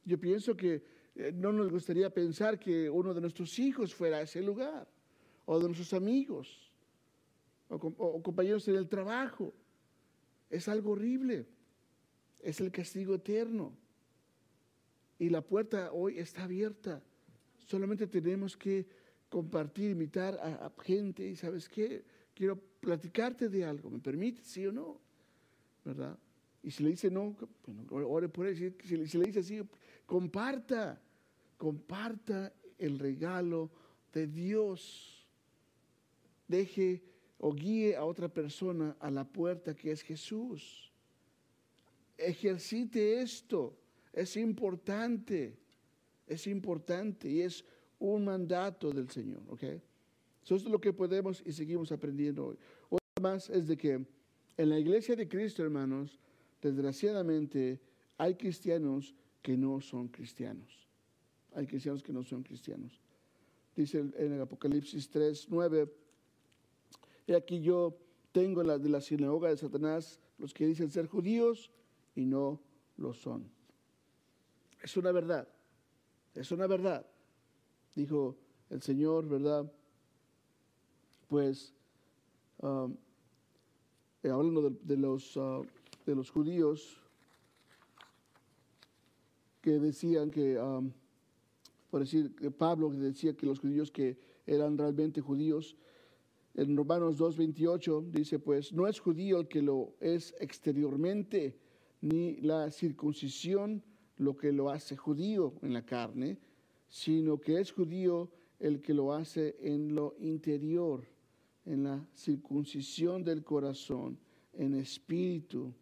Yo 0.03 0.19
pienso 0.19 0.58
que 0.58 0.84
eh, 1.13 1.31
no 1.31 1.53
nos 1.53 1.69
gustaría 1.69 2.10
pensar 2.12 2.58
que 2.58 2.89
uno 2.89 3.13
de 3.13 3.21
nuestros 3.21 3.60
hijos 3.60 3.93
fuera 3.93 4.17
a 4.17 4.21
ese 4.21 4.41
lugar, 4.41 4.88
o 5.45 5.60
de 5.60 5.65
nuestros 5.65 5.93
amigos, 5.93 6.71
o, 7.69 8.23
compañeros 8.23 8.67
en 8.69 8.75
el 8.75 8.89
trabajo. 8.89 9.53
Es 10.49 10.67
algo 10.67 10.93
horrible, 10.93 11.45
es 12.41 12.60
el 12.60 12.71
castigo 12.71 13.13
eterno. 13.13 13.77
Y 15.19 15.29
la 15.29 15.41
puerta 15.41 15.91
hoy 15.91 16.17
está 16.17 16.45
abierta. 16.45 17.03
Solamente 17.60 18.08
tenemos 18.08 18.58
que 18.58 18.88
compartir, 19.29 19.91
invitar 19.91 20.39
a, 20.41 20.73
gente 20.81 21.23
y 21.23 21.36
sabes 21.36 21.69
qué, 21.69 22.03
quiero 22.34 22.60
platicarte 22.79 23.47
de 23.47 23.63
algo, 23.63 23.91
¿me 23.91 23.99
permite, 23.99 24.41
sí 24.41 24.65
o 24.65 24.71
no? 24.71 25.04
¿Verdad? 25.85 26.17
Y 26.63 26.71
si 26.71 26.83
le 26.83 26.89
dice 26.89 27.11
no, 27.11 27.35
bueno, 27.89 28.09
ore 28.09 28.27
por 28.27 28.47
él. 28.47 28.57
Si, 28.83 28.97
le 28.97 29.25
dice 29.25 29.43
sí, 29.43 29.61
comparta, 30.07 30.99
comparta 31.57 32.51
el 32.79 32.97
regalo 32.97 33.69
de 34.11 34.25
Dios. 34.25 35.27
Deje 36.47 37.03
o 37.37 37.53
guíe 37.53 37.95
a 37.95 38.03
otra 38.03 38.27
persona 38.27 38.95
a 38.99 39.11
la 39.11 39.23
puerta 39.23 39.75
que 39.75 39.91
es 39.91 40.01
Jesús. 40.01 40.91
Ejercite 42.17 43.21
esto. 43.21 43.77
Es 44.11 44.35
importante, 44.35 45.55
es 46.25 46.47
importante 46.47 47.29
y 47.29 47.41
es 47.41 47.63
un 47.99 48.25
mandato 48.25 48.91
del 48.91 49.09
Señor, 49.09 49.43
¿ok? 49.49 49.63
Eso 50.43 50.55
es 50.55 50.63
lo 50.63 50.79
que 50.79 50.93
podemos 50.93 51.43
y 51.45 51.51
seguimos 51.51 51.91
aprendiendo 51.91 52.47
hoy. 52.47 52.57
Otra 52.89 53.21
más 53.21 53.49
es 53.49 53.67
de 53.67 53.77
que 53.77 54.05
en 54.57 54.69
la 54.69 54.79
iglesia 54.79 55.15
de 55.15 55.27
Cristo, 55.27 55.63
hermanos, 55.63 56.19
desgraciadamente 56.61 57.79
hay 58.17 58.35
cristianos 58.35 59.13
que 59.41 59.57
no 59.57 59.81
son 59.81 60.07
cristianos. 60.07 60.87
Hay 61.53 61.67
cristianos 61.67 62.01
que 62.01 62.13
no 62.13 62.23
son 62.23 62.43
cristianos. 62.43 62.99
Dice 63.75 63.99
en 63.99 64.33
el 64.33 64.41
Apocalipsis 64.41 65.09
3, 65.09 65.47
9, 65.49 65.91
y 67.27 67.33
aquí 67.33 67.61
yo 67.61 67.97
tengo 68.31 68.63
la 68.63 68.77
de 68.77 68.89
la 68.89 69.01
sinagoga 69.01 69.49
de 69.49 69.57
Satanás 69.57 70.19
los 70.37 70.53
que 70.53 70.65
dicen 70.65 70.91
ser 70.91 71.07
judíos 71.07 71.71
y 72.15 72.25
no 72.25 72.61
lo 72.97 73.13
son. 73.13 73.49
Es 74.81 74.95
una 74.97 75.11
verdad, 75.11 75.47
es 76.33 76.51
una 76.51 76.67
verdad. 76.67 77.05
Dijo 77.95 78.37
el 78.69 78.81
Señor, 78.81 79.27
¿verdad? 79.27 79.71
Pues, 81.27 81.73
um, 82.59 82.95
eh, 84.25 84.29
hablando 84.31 84.71
de, 84.71 84.97
los, 84.97 85.38
uh, 85.38 85.63
de 86.03 86.15
los 86.15 86.31
judíos 86.31 86.99
que 89.61 89.79
decían 89.79 90.31
que, 90.31 90.57
um, 90.57 90.91
por 91.91 91.99
decir, 91.99 92.35
que 92.35 92.49
Pablo 92.49 92.89
decía 92.89 93.35
que 93.38 93.45
los 93.45 93.59
judíos 93.59 93.91
que 93.91 94.17
eran 94.47 94.79
realmente 94.79 95.21
judíos, 95.21 95.75
en 96.55 96.75
Romanos 96.75 97.19
2.28 97.19 98.09
dice, 98.09 98.39
pues 98.39 98.73
no 98.73 98.88
es 98.88 98.99
judío 98.99 99.41
el 99.41 99.47
que 99.47 99.61
lo 99.61 99.93
es 99.99 100.33
exteriormente, 100.39 101.59
ni 102.01 102.38
la 102.38 102.71
circuncisión 102.71 103.83
lo 104.17 104.35
que 104.35 104.51
lo 104.51 104.71
hace 104.71 104.95
judío 104.97 105.53
en 105.61 105.73
la 105.73 105.85
carne, 105.85 106.39
sino 106.89 107.39
que 107.39 107.59
es 107.59 107.71
judío 107.71 108.31
el 108.59 108.81
que 108.81 108.95
lo 108.95 109.13
hace 109.13 109.55
en 109.59 109.93
lo 109.93 110.15
interior, 110.17 111.05
en 111.65 111.84
la 111.84 112.06
circuncisión 112.13 113.23
del 113.23 113.43
corazón, 113.43 114.17
en 114.54 114.75
espíritu, 114.75 115.73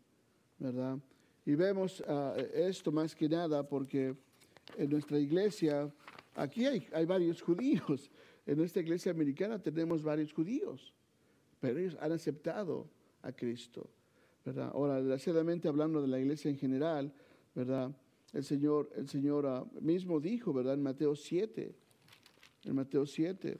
¿verdad? 0.57 0.97
Y 1.45 1.55
vemos 1.55 2.03
ah, 2.07 2.35
esto 2.53 2.91
más 2.91 3.15
que 3.15 3.27
nada 3.27 3.67
porque 3.67 4.15
en 4.77 4.89
nuestra 4.89 5.19
iglesia, 5.19 5.93
aquí 6.35 6.65
hay, 6.65 6.87
hay 6.93 7.05
varios 7.05 7.41
judíos, 7.41 8.09
en 8.45 8.57
nuestra 8.57 8.81
iglesia 8.81 9.11
americana 9.11 9.59
tenemos 9.59 10.01
varios 10.01 10.33
judíos, 10.33 10.93
pero 11.59 11.79
ellos 11.79 11.97
han 11.99 12.11
aceptado 12.11 12.89
a 13.21 13.31
Cristo, 13.31 13.89
¿verdad? 14.45 14.71
Ahora, 14.73 14.97
desgraciadamente 14.97 15.67
hablando 15.67 16.01
de 16.01 16.07
la 16.07 16.19
iglesia 16.19 16.49
en 16.49 16.57
general, 16.57 17.13
¿verdad? 17.55 17.95
El 18.33 18.43
Señor, 18.43 18.89
el 18.95 19.07
Señor 19.07 19.45
ah, 19.45 19.65
mismo 19.79 20.19
dijo, 20.19 20.53
¿verdad? 20.53 20.73
En 20.73 20.83
Mateo 20.83 21.15
7, 21.15 21.75
en 22.65 22.75
Mateo 22.75 23.05
7. 23.05 23.59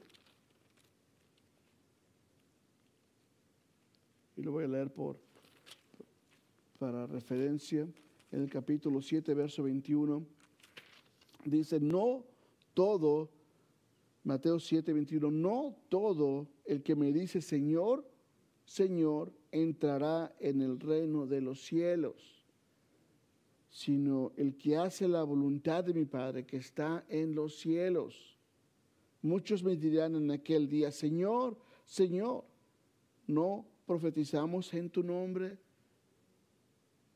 Lo 4.44 4.52
voy 4.52 4.64
a 4.64 4.68
leer 4.68 4.92
por, 4.92 5.18
para 6.78 7.06
referencia. 7.06 7.88
En 8.30 8.42
el 8.42 8.50
capítulo 8.50 9.00
7, 9.00 9.32
verso 9.34 9.62
21. 9.62 10.24
Dice, 11.44 11.80
no 11.80 12.24
todo, 12.74 13.30
Mateo 14.24 14.58
7, 14.58 14.92
21, 14.92 15.30
no 15.30 15.76
todo 15.88 16.48
el 16.64 16.82
que 16.82 16.94
me 16.94 17.12
dice 17.12 17.40
Señor, 17.40 18.08
Señor, 18.64 19.32
entrará 19.52 20.34
en 20.40 20.62
el 20.62 20.80
reino 20.80 21.26
de 21.26 21.40
los 21.40 21.64
cielos 21.64 22.34
sino 23.74 24.30
el 24.36 24.56
que 24.56 24.76
hace 24.76 25.08
la 25.08 25.24
voluntad 25.24 25.82
de 25.82 25.92
mi 25.92 26.04
Padre 26.04 26.46
que 26.46 26.58
está 26.58 27.04
en 27.08 27.34
los 27.34 27.56
cielos. 27.58 28.38
Muchos 29.20 29.64
me 29.64 29.74
dirán 29.74 30.14
en 30.14 30.30
aquel 30.30 30.68
día, 30.68 30.92
Señor, 30.92 31.58
Señor, 31.84 32.44
¿no 33.26 33.66
profetizamos 33.86 34.72
en 34.74 34.90
tu 34.90 35.02
nombre? 35.02 35.58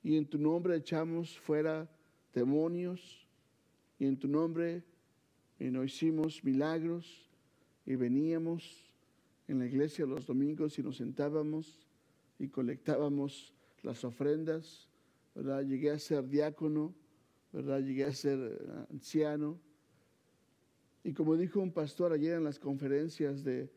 Y 0.03 0.17
en 0.17 0.27
tu 0.27 0.39
nombre 0.39 0.77
echamos 0.77 1.39
fuera 1.39 1.89
demonios, 2.33 3.27
y 3.99 4.07
en 4.07 4.17
tu 4.17 4.29
nombre 4.29 4.85
y 5.59 5.65
no 5.71 5.83
hicimos 5.83 6.45
milagros, 6.45 7.29
y 7.85 7.97
veníamos 7.97 8.91
en 9.49 9.59
la 9.59 9.67
iglesia 9.67 10.07
los 10.07 10.27
domingos 10.27 10.79
y 10.79 10.83
nos 10.83 10.99
sentábamos 10.99 11.87
y 12.39 12.49
colectábamos 12.49 13.53
las 13.83 14.05
ofrendas 14.05 14.89
¿verdad? 15.39 15.63
Llegué 15.63 15.93
a 15.93 15.99
ser 16.01 16.29
diácono, 16.29 16.93
¿verdad? 17.53 17.81
Llegué 17.81 18.05
a 18.05 18.13
ser 18.13 18.39
eh, 18.41 18.87
anciano. 18.91 19.57
Y 21.05 21.13
como 21.13 21.37
dijo 21.37 21.61
un 21.61 21.71
pastor 21.71 22.13
ayer 22.13 22.35
en 22.35 22.43
las 22.43 22.59
conferencias 22.59 23.45
de, 23.45 23.71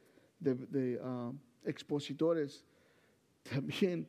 ah, 1.04 1.32
expositores, 1.64 2.66
también 3.50 4.08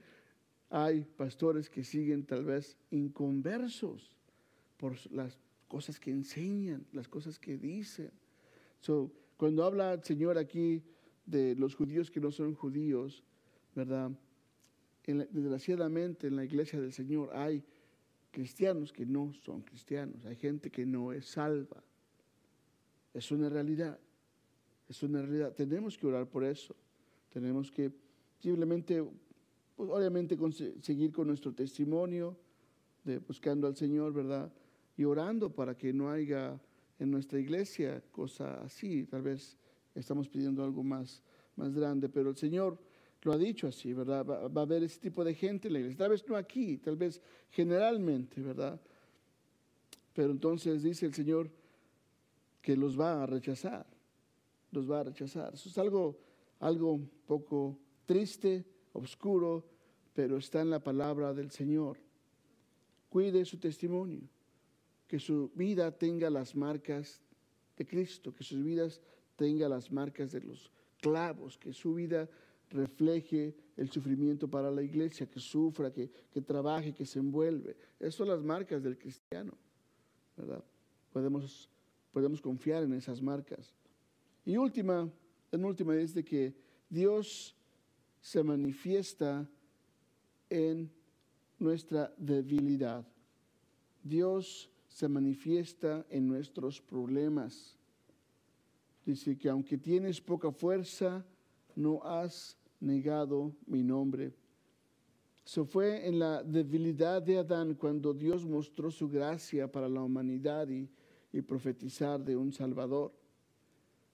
hay 0.71 1.05
pastores 1.05 1.69
que 1.69 1.85
siguen 1.85 2.25
tal 2.25 2.45
vez 2.45 2.77
inconversos 2.91 4.17
por 4.77 4.95
las 5.13 5.39
cosas 5.69 6.01
que 6.01 6.11
enseñan, 6.11 6.87
las 6.93 7.09
cosas 7.09 7.39
que 7.39 7.57
dicen. 7.57 8.11
So, 8.81 9.13
cuando 9.37 9.65
habla 9.65 9.95
el 9.95 10.03
Señor 10.03 10.39
aquí 10.39 10.83
de 11.27 11.55
los 11.57 11.75
judíos 11.75 12.11
que 12.11 12.21
no 12.21 12.31
son 12.31 12.55
judíos, 12.55 13.23
¿verdad? 13.75 14.11
desgraciadamente 15.05 16.29
en 16.29 16.37
la 16.37 16.45
iglesia 16.45 16.81
del 16.81 16.93
Señor 16.93 17.31
hay 17.35 17.65
cristianos 18.31 18.93
que 18.93 19.05
no 19.05 19.33
son 19.35 19.63
cristianos, 19.63 20.25
hay 20.25 20.37
gente 20.37 20.71
que 20.71 20.87
no 20.87 21.13
es 21.13 21.27
salva. 21.27 21.83
Es 23.13 23.31
una 23.31 23.49
realidad, 23.49 23.99
es 24.89 25.03
una 25.03 25.21
realidad. 25.21 25.53
Tenemos 25.55 25.99
que 25.99 26.07
orar 26.07 26.29
por 26.29 26.45
eso, 26.45 26.75
tenemos 27.31 27.71
que 27.71 27.93
simplemente, 28.43 29.05
pues 29.77 29.89
obviamente 29.89 30.37
seguir 30.81 31.13
con 31.13 31.29
nuestro 31.29 31.53
testimonio, 31.53 32.37
de 33.05 33.19
buscando 33.19 33.67
al 33.67 33.77
Señor, 33.77 34.13
¿verdad? 34.13 34.53
Y 34.97 35.05
orando 35.05 35.51
para 35.51 35.77
que 35.77 35.93
no 35.93 36.11
haya 36.11 36.61
en 36.99 37.11
nuestra 37.11 37.39
iglesia 37.39 38.03
cosa 38.11 38.61
así, 38.63 39.05
tal 39.07 39.23
vez 39.23 39.57
estamos 39.95 40.29
pidiendo 40.29 40.65
algo 40.65 40.83
más, 40.83 41.23
más 41.57 41.73
grande, 41.73 42.09
pero 42.09 42.31
el 42.31 42.37
Señor 42.37 42.79
lo 43.23 43.33
ha 43.33 43.39
dicho 43.39 43.69
así, 43.69 43.93
¿verdad? 43.93 44.27
Va, 44.27 44.61
a 44.61 44.65
haber 44.65 44.83
ese 44.83 44.99
tipo 44.99 45.25
de 45.25 45.35
gente 45.35 45.69
en 45.69 45.75
la 45.75 45.79
iglesia, 45.81 45.99
tal 45.99 46.11
vez 46.11 46.27
no 46.29 46.37
aquí, 46.37 46.79
tal 46.79 46.97
vez 46.97 47.21
generalmente, 47.51 48.41
¿verdad? 48.41 48.81
Pero 50.13 50.33
entonces 50.33 50.83
dice 50.83 51.07
el 51.07 51.15
Señor 51.15 51.49
que 52.61 52.77
los 52.77 52.99
va 52.99 53.23
a 53.23 53.27
rechazar, 53.27 53.87
los 54.73 54.91
va 54.91 55.01
a 55.01 55.05
rechazar. 55.05 55.55
Eso 55.55 55.69
es 55.69 55.79
algo, 55.79 56.19
algo 56.59 57.01
poco 57.27 57.79
triste, 58.07 58.65
oscuro, 58.93 59.65
pero 60.15 60.37
está 60.37 60.61
en 60.61 60.71
la 60.71 60.83
palabra 60.83 61.33
del 61.33 61.51
Señor. 61.51 61.99
Cuide 63.09 63.45
su 63.45 63.59
testimonio, 63.59 64.23
que 65.07 65.19
su 65.19 65.51
vida 65.55 65.91
tenga 65.91 66.31
las 66.31 66.55
marcas 66.55 67.21
de 67.77 67.87
Cristo, 67.87 68.33
que 68.35 68.45
sus 68.45 68.63
vidas 68.63 69.01
tenga 69.37 69.69
las 69.69 69.91
marcas 69.91 70.33
de 70.33 70.41
los 70.41 70.71
clavos, 71.01 71.59
que 71.59 71.73
su 71.73 71.95
vida 71.95 72.29
refleje 72.71 73.55
el 73.77 73.91
sufrimiento 73.91 74.49
para 74.49 74.71
la 74.71 74.83
iglesia, 74.83 75.27
que 75.27 75.41
sufra, 75.41 75.93
que, 75.93 76.09
trabaje, 76.47 76.95
que 76.95 77.05
se 77.05 77.19
envuelve. 77.19 77.77
Esas 77.99 78.15
son 78.15 78.29
las 78.29 78.43
marcas 78.43 78.83
del 78.83 78.99
cristiano, 78.99 79.53
¿verdad? 80.37 80.65
Podemos, 81.13 81.69
podemos 82.13 82.41
confiar 82.41 82.83
en 82.85 82.95
esas 82.95 83.21
marcas. 83.21 83.75
Y 84.45 84.57
última, 84.57 85.11
en 85.51 85.65
última 85.65 85.97
es 85.97 86.15
de 86.15 86.25
que 86.25 86.55
Dios 86.89 87.55
se 88.23 88.43
manifiesta 88.43 89.47
en 90.49 90.91
nuestra 91.59 92.15
debilidad. 92.17 93.05
Dios 94.03 94.71
se 94.89 95.09
manifiesta 95.09 96.07
en 96.09 96.29
nuestros 96.29 96.81
problemas. 96.81 97.77
Dice 99.05 99.37
que 99.37 99.49
aunque 99.49 99.77
tienes 99.77 100.21
poca 100.21 100.53
fuerza, 100.53 101.27
no 101.75 102.01
has 102.05 102.57
negado 102.81 103.53
mi 103.67 103.83
nombre. 103.83 104.33
Eso 105.45 105.65
fue 105.65 106.07
en 106.07 106.21
la 106.21 106.45
debilidad 106.45 107.21
de 107.21 107.39
Adán 107.39 107.75
cuando 107.75 108.15
Dios 108.15 108.47
mostró 108.47 108.93
su 108.93 109.09
gracia 109.09 109.71
para 109.71 109.89
la 109.89 110.01
humanidad 110.01 110.69
y, 110.69 110.89
y 111.33 111.43
profetizar 111.43 112.25
de 112.25 112.37
un 112.37 112.53
Salvador. 112.53 113.13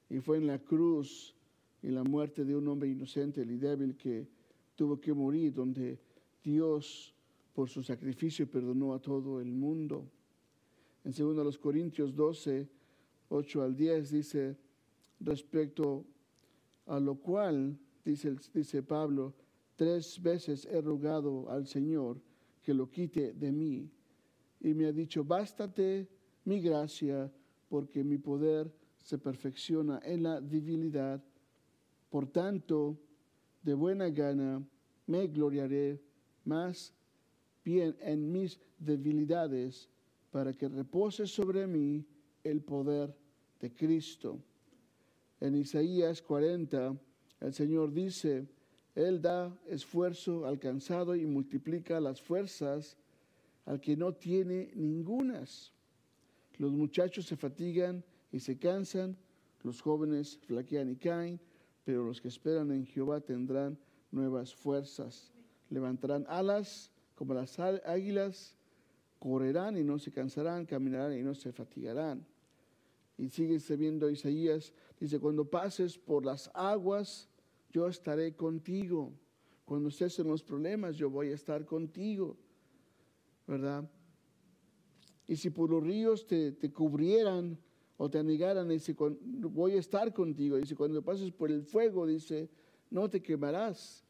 Y 0.09 0.21
fue 0.21 0.39
en 0.39 0.47
la 0.47 0.59
cruz 0.59 1.35
y 1.83 1.89
la 1.89 2.03
muerte 2.03 2.45
de 2.45 2.57
un 2.57 2.67
hombre 2.69 2.89
inocente 2.89 3.43
y 3.43 3.57
débil 3.57 3.97
que 3.97 4.27
tuvo 4.75 5.01
que 5.01 5.13
morir, 5.13 5.53
donde 5.53 5.99
Dios 6.43 7.15
por 7.55 7.69
su 7.69 7.83
sacrificio 7.83 8.49
perdonó 8.49 8.95
a 8.95 9.01
todo 9.01 9.41
el 9.41 9.53
mundo. 9.53 10.09
En 11.05 11.13
2 11.13 11.59
Corintios 11.59 12.15
12, 12.15 12.69
8 13.29 13.63
al 13.63 13.77
10 13.77 14.11
dice, 14.11 14.57
respecto 15.21 16.05
a 16.87 17.01
lo 17.01 17.17
cual, 17.17 17.79
dice, 18.05 18.37
dice 18.53 18.83
Pablo, 18.83 19.35
tres 19.77 20.21
veces 20.21 20.67
he 20.67 20.81
rogado 20.81 21.49
al 21.51 21.67
Señor 21.67 22.21
que 22.63 22.75
lo 22.75 22.91
quite 22.91 23.33
de 23.33 23.53
mí. 23.53 23.91
Y 24.61 24.75
me 24.75 24.87
ha 24.87 24.93
dicho, 24.93 25.25
bástate 25.25 26.09
mi 26.45 26.61
gracia, 26.61 27.33
porque 27.69 28.03
mi 28.03 28.19
poder 28.19 28.73
se 28.99 29.19
perfecciona 29.19 30.01
en 30.05 30.23
la 30.23 30.41
debilidad. 30.41 31.23
Por 32.11 32.27
tanto, 32.27 32.99
de 33.63 33.75
buena 33.75 34.09
gana 34.09 34.63
me 35.07 35.27
gloriaré 35.27 36.01
más 36.45 36.95
bien 37.65 37.97
en 38.01 38.33
mis 38.33 38.59
debilidades, 38.79 39.89
para 40.31 40.53
que 40.53 40.69
repose 40.69 41.27
sobre 41.27 41.67
mí 41.67 42.05
el 42.45 42.63
poder 42.63 43.15
de 43.61 43.73
Cristo. 43.75 44.39
En 45.41 45.55
Isaías 45.55 46.23
40, 46.23 46.97
el 47.41 47.53
Señor 47.55 47.93
dice, 47.93 48.47
Él 48.95 49.21
da 49.21 49.57
esfuerzo 49.67 50.47
alcanzado 50.47 51.15
y 51.15 51.27
multiplica 51.27 52.01
las 52.01 52.21
fuerzas 52.21 52.97
al 53.65 53.81
que 53.81 53.97
no 53.97 54.15
tiene 54.15 54.71
ningunas. 54.75 55.73
Los 56.57 56.73
muchachos 56.73 57.27
se 57.27 57.37
fatigan 57.37 58.05
y 58.33 58.41
se 58.41 58.59
cansan, 58.59 59.17
los 59.63 59.81
jóvenes 59.81 60.39
flaquean 60.47 60.91
y 60.91 60.97
caen, 60.97 61.41
pero 61.89 62.05
los 62.05 62.21
que 62.21 62.29
esperan 62.29 62.71
en 62.71 62.85
Jehová 62.85 63.19
tendrán 63.19 63.79
nuevas 64.11 64.55
fuerzas. 64.55 65.33
Levantarán 65.71 66.27
alas 66.29 66.91
como 67.15 67.33
las 67.33 67.59
águilas, 67.59 68.55
correrán 69.19 69.79
y 69.79 69.83
no 69.83 69.99
se 69.99 70.13
cansarán, 70.13 70.67
caminarán 70.67 71.19
y 71.19 71.23
no 71.23 71.35
se 71.35 71.51
fatigarán. 71.51 72.27
Y 73.17 73.31
sigue 73.31 73.57
viendo 73.75 74.11
Isaías, 74.11 74.75
dice, 75.01 75.19
cuando 75.19 75.47
pases 75.47 75.97
por 75.97 76.27
las 76.27 76.51
aguas, 76.53 77.27
yo 77.71 77.89
estaré 77.89 78.37
contigo. 78.37 79.11
Cuando 79.65 79.89
estés 79.89 80.19
en 80.19 80.29
los 80.29 80.43
problemas, 80.43 80.95
yo 80.95 81.09
voy 81.09 81.31
a 81.31 81.37
estar 81.37 81.65
contigo. 81.65 82.37
¿Verdad? 83.47 83.91
Y 85.27 85.37
si 85.37 85.49
por 85.49 85.71
los 85.71 85.83
ríos 85.83 86.27
te, 86.27 86.55
cubrieran 86.71 87.59
o 87.99 88.09
te 88.09 88.19
anegaran, 88.19 88.69
dice, 88.69 88.95
voy 88.97 89.73
a 89.73 89.81
estar 89.81 90.15
contigo. 90.15 90.57
Dice, 90.57 90.77
cuando 90.77 91.03
pases 91.03 91.33
por 91.33 91.51
el 91.51 91.65
fuego, 91.65 92.07
dice, 92.07 92.49
no 92.91 93.11
te 93.11 93.21
quemarás, 93.21 94.05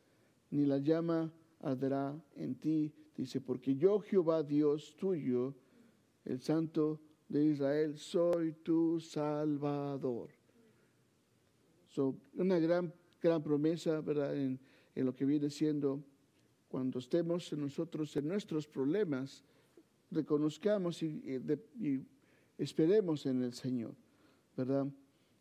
ni 0.50 0.66
la 0.66 0.76
llama 0.76 1.32
arderá 1.60 2.14
en 2.36 2.54
ti. 2.54 2.92
Dice, 3.16 3.40
porque 3.40 3.74
yo 3.74 3.98
Jehová 3.98 4.42
Dios 4.42 4.94
tuyo, 4.94 5.54
el 6.26 6.38
Santo 6.40 7.00
de 7.28 7.46
Israel, 7.46 7.96
soy 7.96 8.52
tu 8.52 9.00
Salvador. 9.00 10.28
So, 11.88 12.14
una 12.34 12.58
gran, 12.58 12.92
gran 13.22 13.42
promesa, 13.42 14.02
¿verdad? 14.02 14.36
En, 14.36 14.60
lo 14.94 15.14
que 15.14 15.24
viene 15.24 15.48
siendo, 15.48 16.02
cuando 16.68 16.98
estemos 16.98 17.52
nosotros 17.52 18.14
en 18.16 18.26
nuestros 18.26 18.66
problemas, 18.66 19.44
reconozcamos 20.10 21.02
y, 21.02 22.04
esperemos 22.58 23.24
en 23.26 23.42
el 23.42 23.54
Señor, 23.54 23.94
¿verdad? 24.56 24.86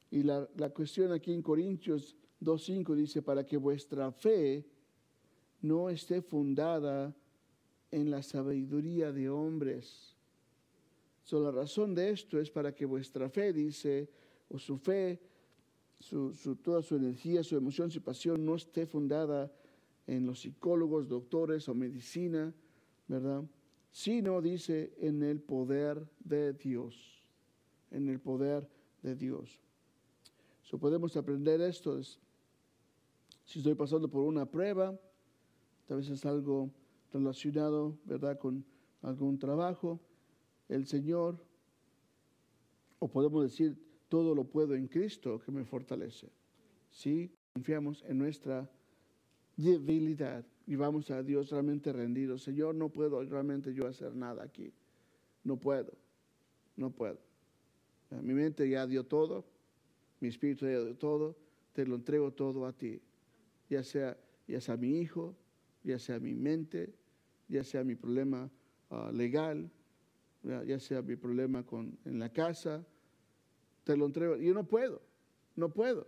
Y 0.09 0.23
la, 0.23 0.47
la 0.55 0.69
cuestión 0.69 1.11
aquí 1.11 1.33
en 1.33 1.41
Corintios 1.41 2.15
2.5 2.41 2.95
dice, 2.95 3.21
para 3.21 3.45
que 3.45 3.57
vuestra 3.57 4.11
fe 4.11 4.65
no 5.61 5.89
esté 5.89 6.21
fundada 6.21 7.13
en 7.91 8.11
la 8.11 8.23
sabiduría 8.23 9.11
de 9.11 9.29
hombres, 9.29 10.17
So, 11.27 11.41
la 11.41 11.51
razón 11.51 11.93
de 11.93 12.11
esto 12.11 12.39
es 12.39 12.49
para 12.49 12.73
que 12.73 12.85
vuestra 12.85 13.29
fe, 13.29 13.51
dice, 13.51 14.09
o 14.47 14.57
su 14.57 14.77
fe, 14.77 15.19
su, 15.99 16.31
toda 16.63 16.81
su 16.81 16.95
energía, 16.95 17.43
su 17.43 17.57
emoción, 17.57 17.91
su 17.91 18.01
pasión 18.01 18.45
no 18.45 18.55
esté 18.55 18.85
fundada 18.85 19.51
en 20.05 20.25
los 20.25 20.39
psicólogos, 20.39 21.09
doctores 21.09 21.67
o 21.67 21.75
medicina, 21.75 22.53
¿verdad? 23.09 23.43
Sino, 23.97 24.43
dice, 24.43 24.93
en 24.99 25.23
el 25.23 25.41
poder 25.41 26.07
de 26.19 26.53
Dios, 26.53 27.19
en 27.89 28.09
el 28.09 28.19
poder 28.19 28.69
de 29.01 29.15
Dios. 29.15 29.59
So, 30.61 30.77
podemos 30.77 31.17
aprender 31.17 31.59
esto. 31.61 31.99
si 32.03 33.57
estoy 33.57 33.73
pasando 33.73 34.07
por 34.07 34.21
una 34.21 34.45
prueba, 34.45 34.95
tal 35.87 35.97
vez 35.97 36.09
es 36.11 36.23
algo 36.27 36.69
relacionado, 37.11 37.97
¿verdad?, 38.05 38.37
con 38.37 38.63
algún 39.01 39.39
trabajo 39.39 39.99
el 40.69 40.85
Señor, 40.85 41.43
o 42.99 43.07
podemos 43.07 43.41
decir, 43.41 43.83
todo 44.09 44.35
lo 44.35 44.43
puedo 44.43 44.75
en 44.75 44.87
Cristo 44.87 45.39
que 45.39 45.51
me 45.51 45.65
fortalece. 45.65 46.29
Si 46.91 47.31
confiamos 47.55 48.03
en 48.07 48.19
nuestra 48.19 48.69
debilidad 49.55 50.45
y 50.67 50.75
vamos 50.75 51.09
a 51.11 51.23
Dios 51.23 51.49
realmente 51.49 51.93
rendidos. 51.93 52.43
Señor, 52.43 52.75
no 52.75 52.89
puedo 52.89 53.23
realmente 53.23 53.73
yo 53.73 53.87
hacer 53.87 54.13
nada 54.13 54.43
aquí. 54.43 54.73
No 55.43 55.57
puedo, 55.57 55.93
no 56.75 56.91
puedo. 56.91 57.17
Mi 58.21 58.33
mente 58.33 58.69
ya 58.69 58.85
dio 58.85 59.05
todo, 59.05 59.45
mi 60.19 60.27
espíritu 60.27 60.65
ya 60.65 60.83
dio 60.83 60.95
todo, 60.95 61.37
te 61.71 61.85
lo 61.85 61.95
entrego 61.95 62.33
todo 62.33 62.65
a 62.65 62.73
ti. 62.73 63.01
Ya 63.69 63.81
sea, 63.81 64.17
ya 64.45 64.59
sea 64.59 64.75
mi 64.75 64.99
hijo, 64.99 65.35
ya 65.83 65.97
sea 65.97 66.19
mi 66.19 66.33
mente, 66.33 66.93
ya 67.47 67.63
sea 67.63 67.83
mi 67.85 67.95
problema 67.95 68.51
ah, 68.89 69.09
legal, 69.13 69.71
ya 70.43 70.79
sea 70.79 71.01
mi 71.01 71.15
problema 71.15 71.65
con, 71.65 71.97
en 72.03 72.19
la 72.19 72.31
casa, 72.31 72.85
te 73.85 73.95
lo 73.95 74.05
entrego. 74.05 74.35
Yo 74.35 74.53
no 74.53 74.67
puedo, 74.67 75.01
no 75.55 75.73
puedo. 75.73 76.07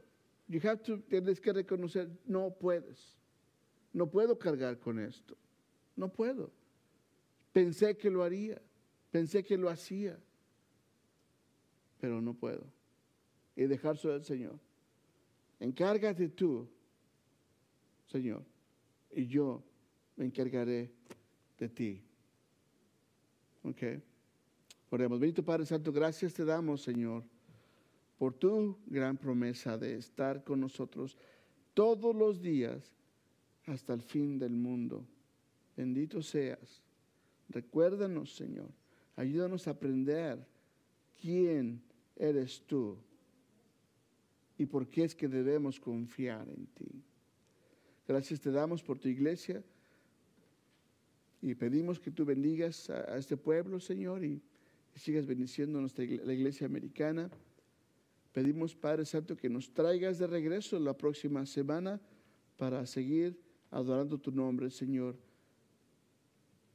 You 0.50 0.60
have 0.64 0.82
to, 0.84 1.00
tienes 1.02 1.40
que 1.40 1.54
reconocer, 1.54 2.10
no 2.26 2.54
puedes. 2.60 3.19
No 3.94 4.10
puedo 4.10 4.38
cargar 4.38 4.80
con 4.80 5.00
esto. 5.00 5.36
No 5.96 6.10
puedo. 6.12 6.52
Pensé 7.52 7.98
que 7.98 8.10
lo 8.10 8.24
haría, 8.24 8.62
pensé 9.12 9.44
que 9.44 9.58
lo 9.58 9.70
hacía, 9.70 10.18
pero 12.00 12.22
no 12.22 12.34
puedo. 12.34 12.64
Y 13.56 13.64
dejárselo 13.64 14.14
al 14.14 14.24
Señor. 14.24 14.60
Encárgate 15.60 16.30
tú, 16.30 16.68
Señor, 18.08 18.44
y 19.12 19.28
yo 19.28 19.62
me 20.16 20.26
encargaré 20.26 20.92
de 21.58 21.70
ti. 21.70 22.02
Ok. 23.64 23.84
Oremos. 24.92 25.20
Bendito 25.20 25.44
Padre 25.44 25.66
Santo, 25.66 25.92
gracias 25.92 26.34
te 26.34 26.46
damos, 26.46 26.82
Señor, 26.82 27.24
por 28.18 28.34
tu 28.34 28.78
gran 28.88 29.18
promesa 29.18 29.78
de 29.78 29.96
estar 29.96 30.44
con 30.44 30.60
nosotros 30.60 31.18
todos 31.74 32.16
los 32.16 32.42
días 32.42 32.92
hasta 33.70 33.94
el 33.94 34.02
fin 34.02 34.38
del 34.40 34.52
mundo. 34.52 35.06
Bendito 35.76 36.22
seas. 36.22 36.82
Recuérdanos, 37.50 38.36
Señor. 38.36 38.70
Ayúdanos 39.16 39.68
a 39.68 39.72
aprender 39.72 40.46
quién 41.22 41.82
eres 42.16 42.62
tú 42.66 42.98
y 44.58 44.66
por 44.66 44.88
qué 44.88 45.06
es 45.06 45.16
que 45.16 45.28
debemos 45.28 45.80
confiar 45.80 46.48
en 46.50 46.68
ti. 46.68 47.04
Gracias 48.08 48.42
te 48.42 48.52
damos 48.52 48.84
por 48.84 49.00
tu 49.00 49.08
iglesia 49.08 49.64
y 51.42 51.56
pedimos 51.56 52.00
que 52.00 52.12
tú 52.12 52.26
bendigas 52.26 52.90
a, 52.90 53.18
este 53.18 53.38
pueblo, 53.38 53.80
Señor, 53.80 54.24
y, 54.24 54.42
sigas 54.96 55.26
bendiciendo 55.26 55.80
nuestra, 55.80 56.04
la 56.04 56.34
iglesia 56.34 56.68
americana. 56.68 57.30
Pedimos, 58.34 58.76
Padre 58.76 59.06
Santo, 59.06 59.38
que 59.38 59.50
nos 59.50 59.74
traigas 59.74 60.20
de 60.20 60.28
regreso 60.28 60.78
la 60.80 60.98
próxima 60.98 61.46
semana 61.46 62.02
para 62.58 62.86
seguir 62.86 63.40
adorando 63.72 64.18
tu 64.18 64.32
nombre, 64.32 64.70
Señor, 64.70 65.16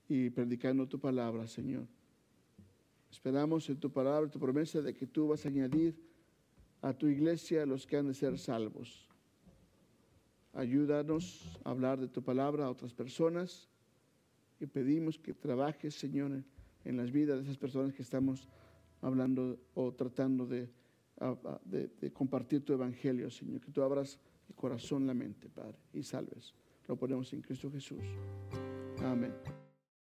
y 0.08 0.30
predicando 0.30 0.86
tu 0.86 0.98
palabra, 0.98 1.46
Señor. 1.46 1.86
Esperamos 3.10 3.68
en 3.70 3.78
tu 3.78 3.90
palabra, 3.90 4.30
tu 4.30 4.38
promesa 4.38 4.82
de 4.82 4.94
que 4.94 5.06
tú 5.06 5.28
vas 5.28 5.44
a 5.44 5.48
añadir 5.48 5.96
a 6.82 6.92
tu 6.92 7.06
iglesia 7.06 7.64
los 7.64 7.86
que 7.86 7.96
han 7.96 8.08
de 8.08 8.14
ser 8.14 8.38
salvos. 8.38 9.08
Ayúdanos 10.52 11.58
a 11.64 11.70
hablar 11.70 11.98
de 11.98 12.08
tu 12.08 12.22
palabra 12.22 12.66
a 12.66 12.70
otras 12.70 12.92
personas 12.92 13.68
y 14.60 14.66
pedimos 14.66 15.18
que 15.18 15.32
trabajes, 15.32 15.94
Señor, 15.94 16.44
en 16.84 16.96
las 16.96 17.10
vidas 17.10 17.38
de 17.38 17.44
esas 17.44 17.56
personas 17.56 17.92
que 17.94 18.02
estamos 18.02 18.48
hablando 19.00 19.58
o 19.74 19.92
tratando 19.92 20.46
de, 20.46 20.70
de 21.70 22.12
compartir 22.12 22.64
tu 22.64 22.72
evangelio, 22.72 23.30
Señor. 23.30 23.60
Que 23.60 23.72
tú 23.72 23.82
abras 23.82 24.18
el 24.48 24.54
corazón, 24.54 25.06
la 25.06 25.14
mente, 25.14 25.48
Padre, 25.48 25.78
y 25.92 26.02
salves. 26.02 26.54
Lo 26.88 26.96
ponemos 26.96 27.32
en 27.32 27.40
Cristo 27.40 27.70
Jesús. 27.70 28.04
Amén. 29.02 29.32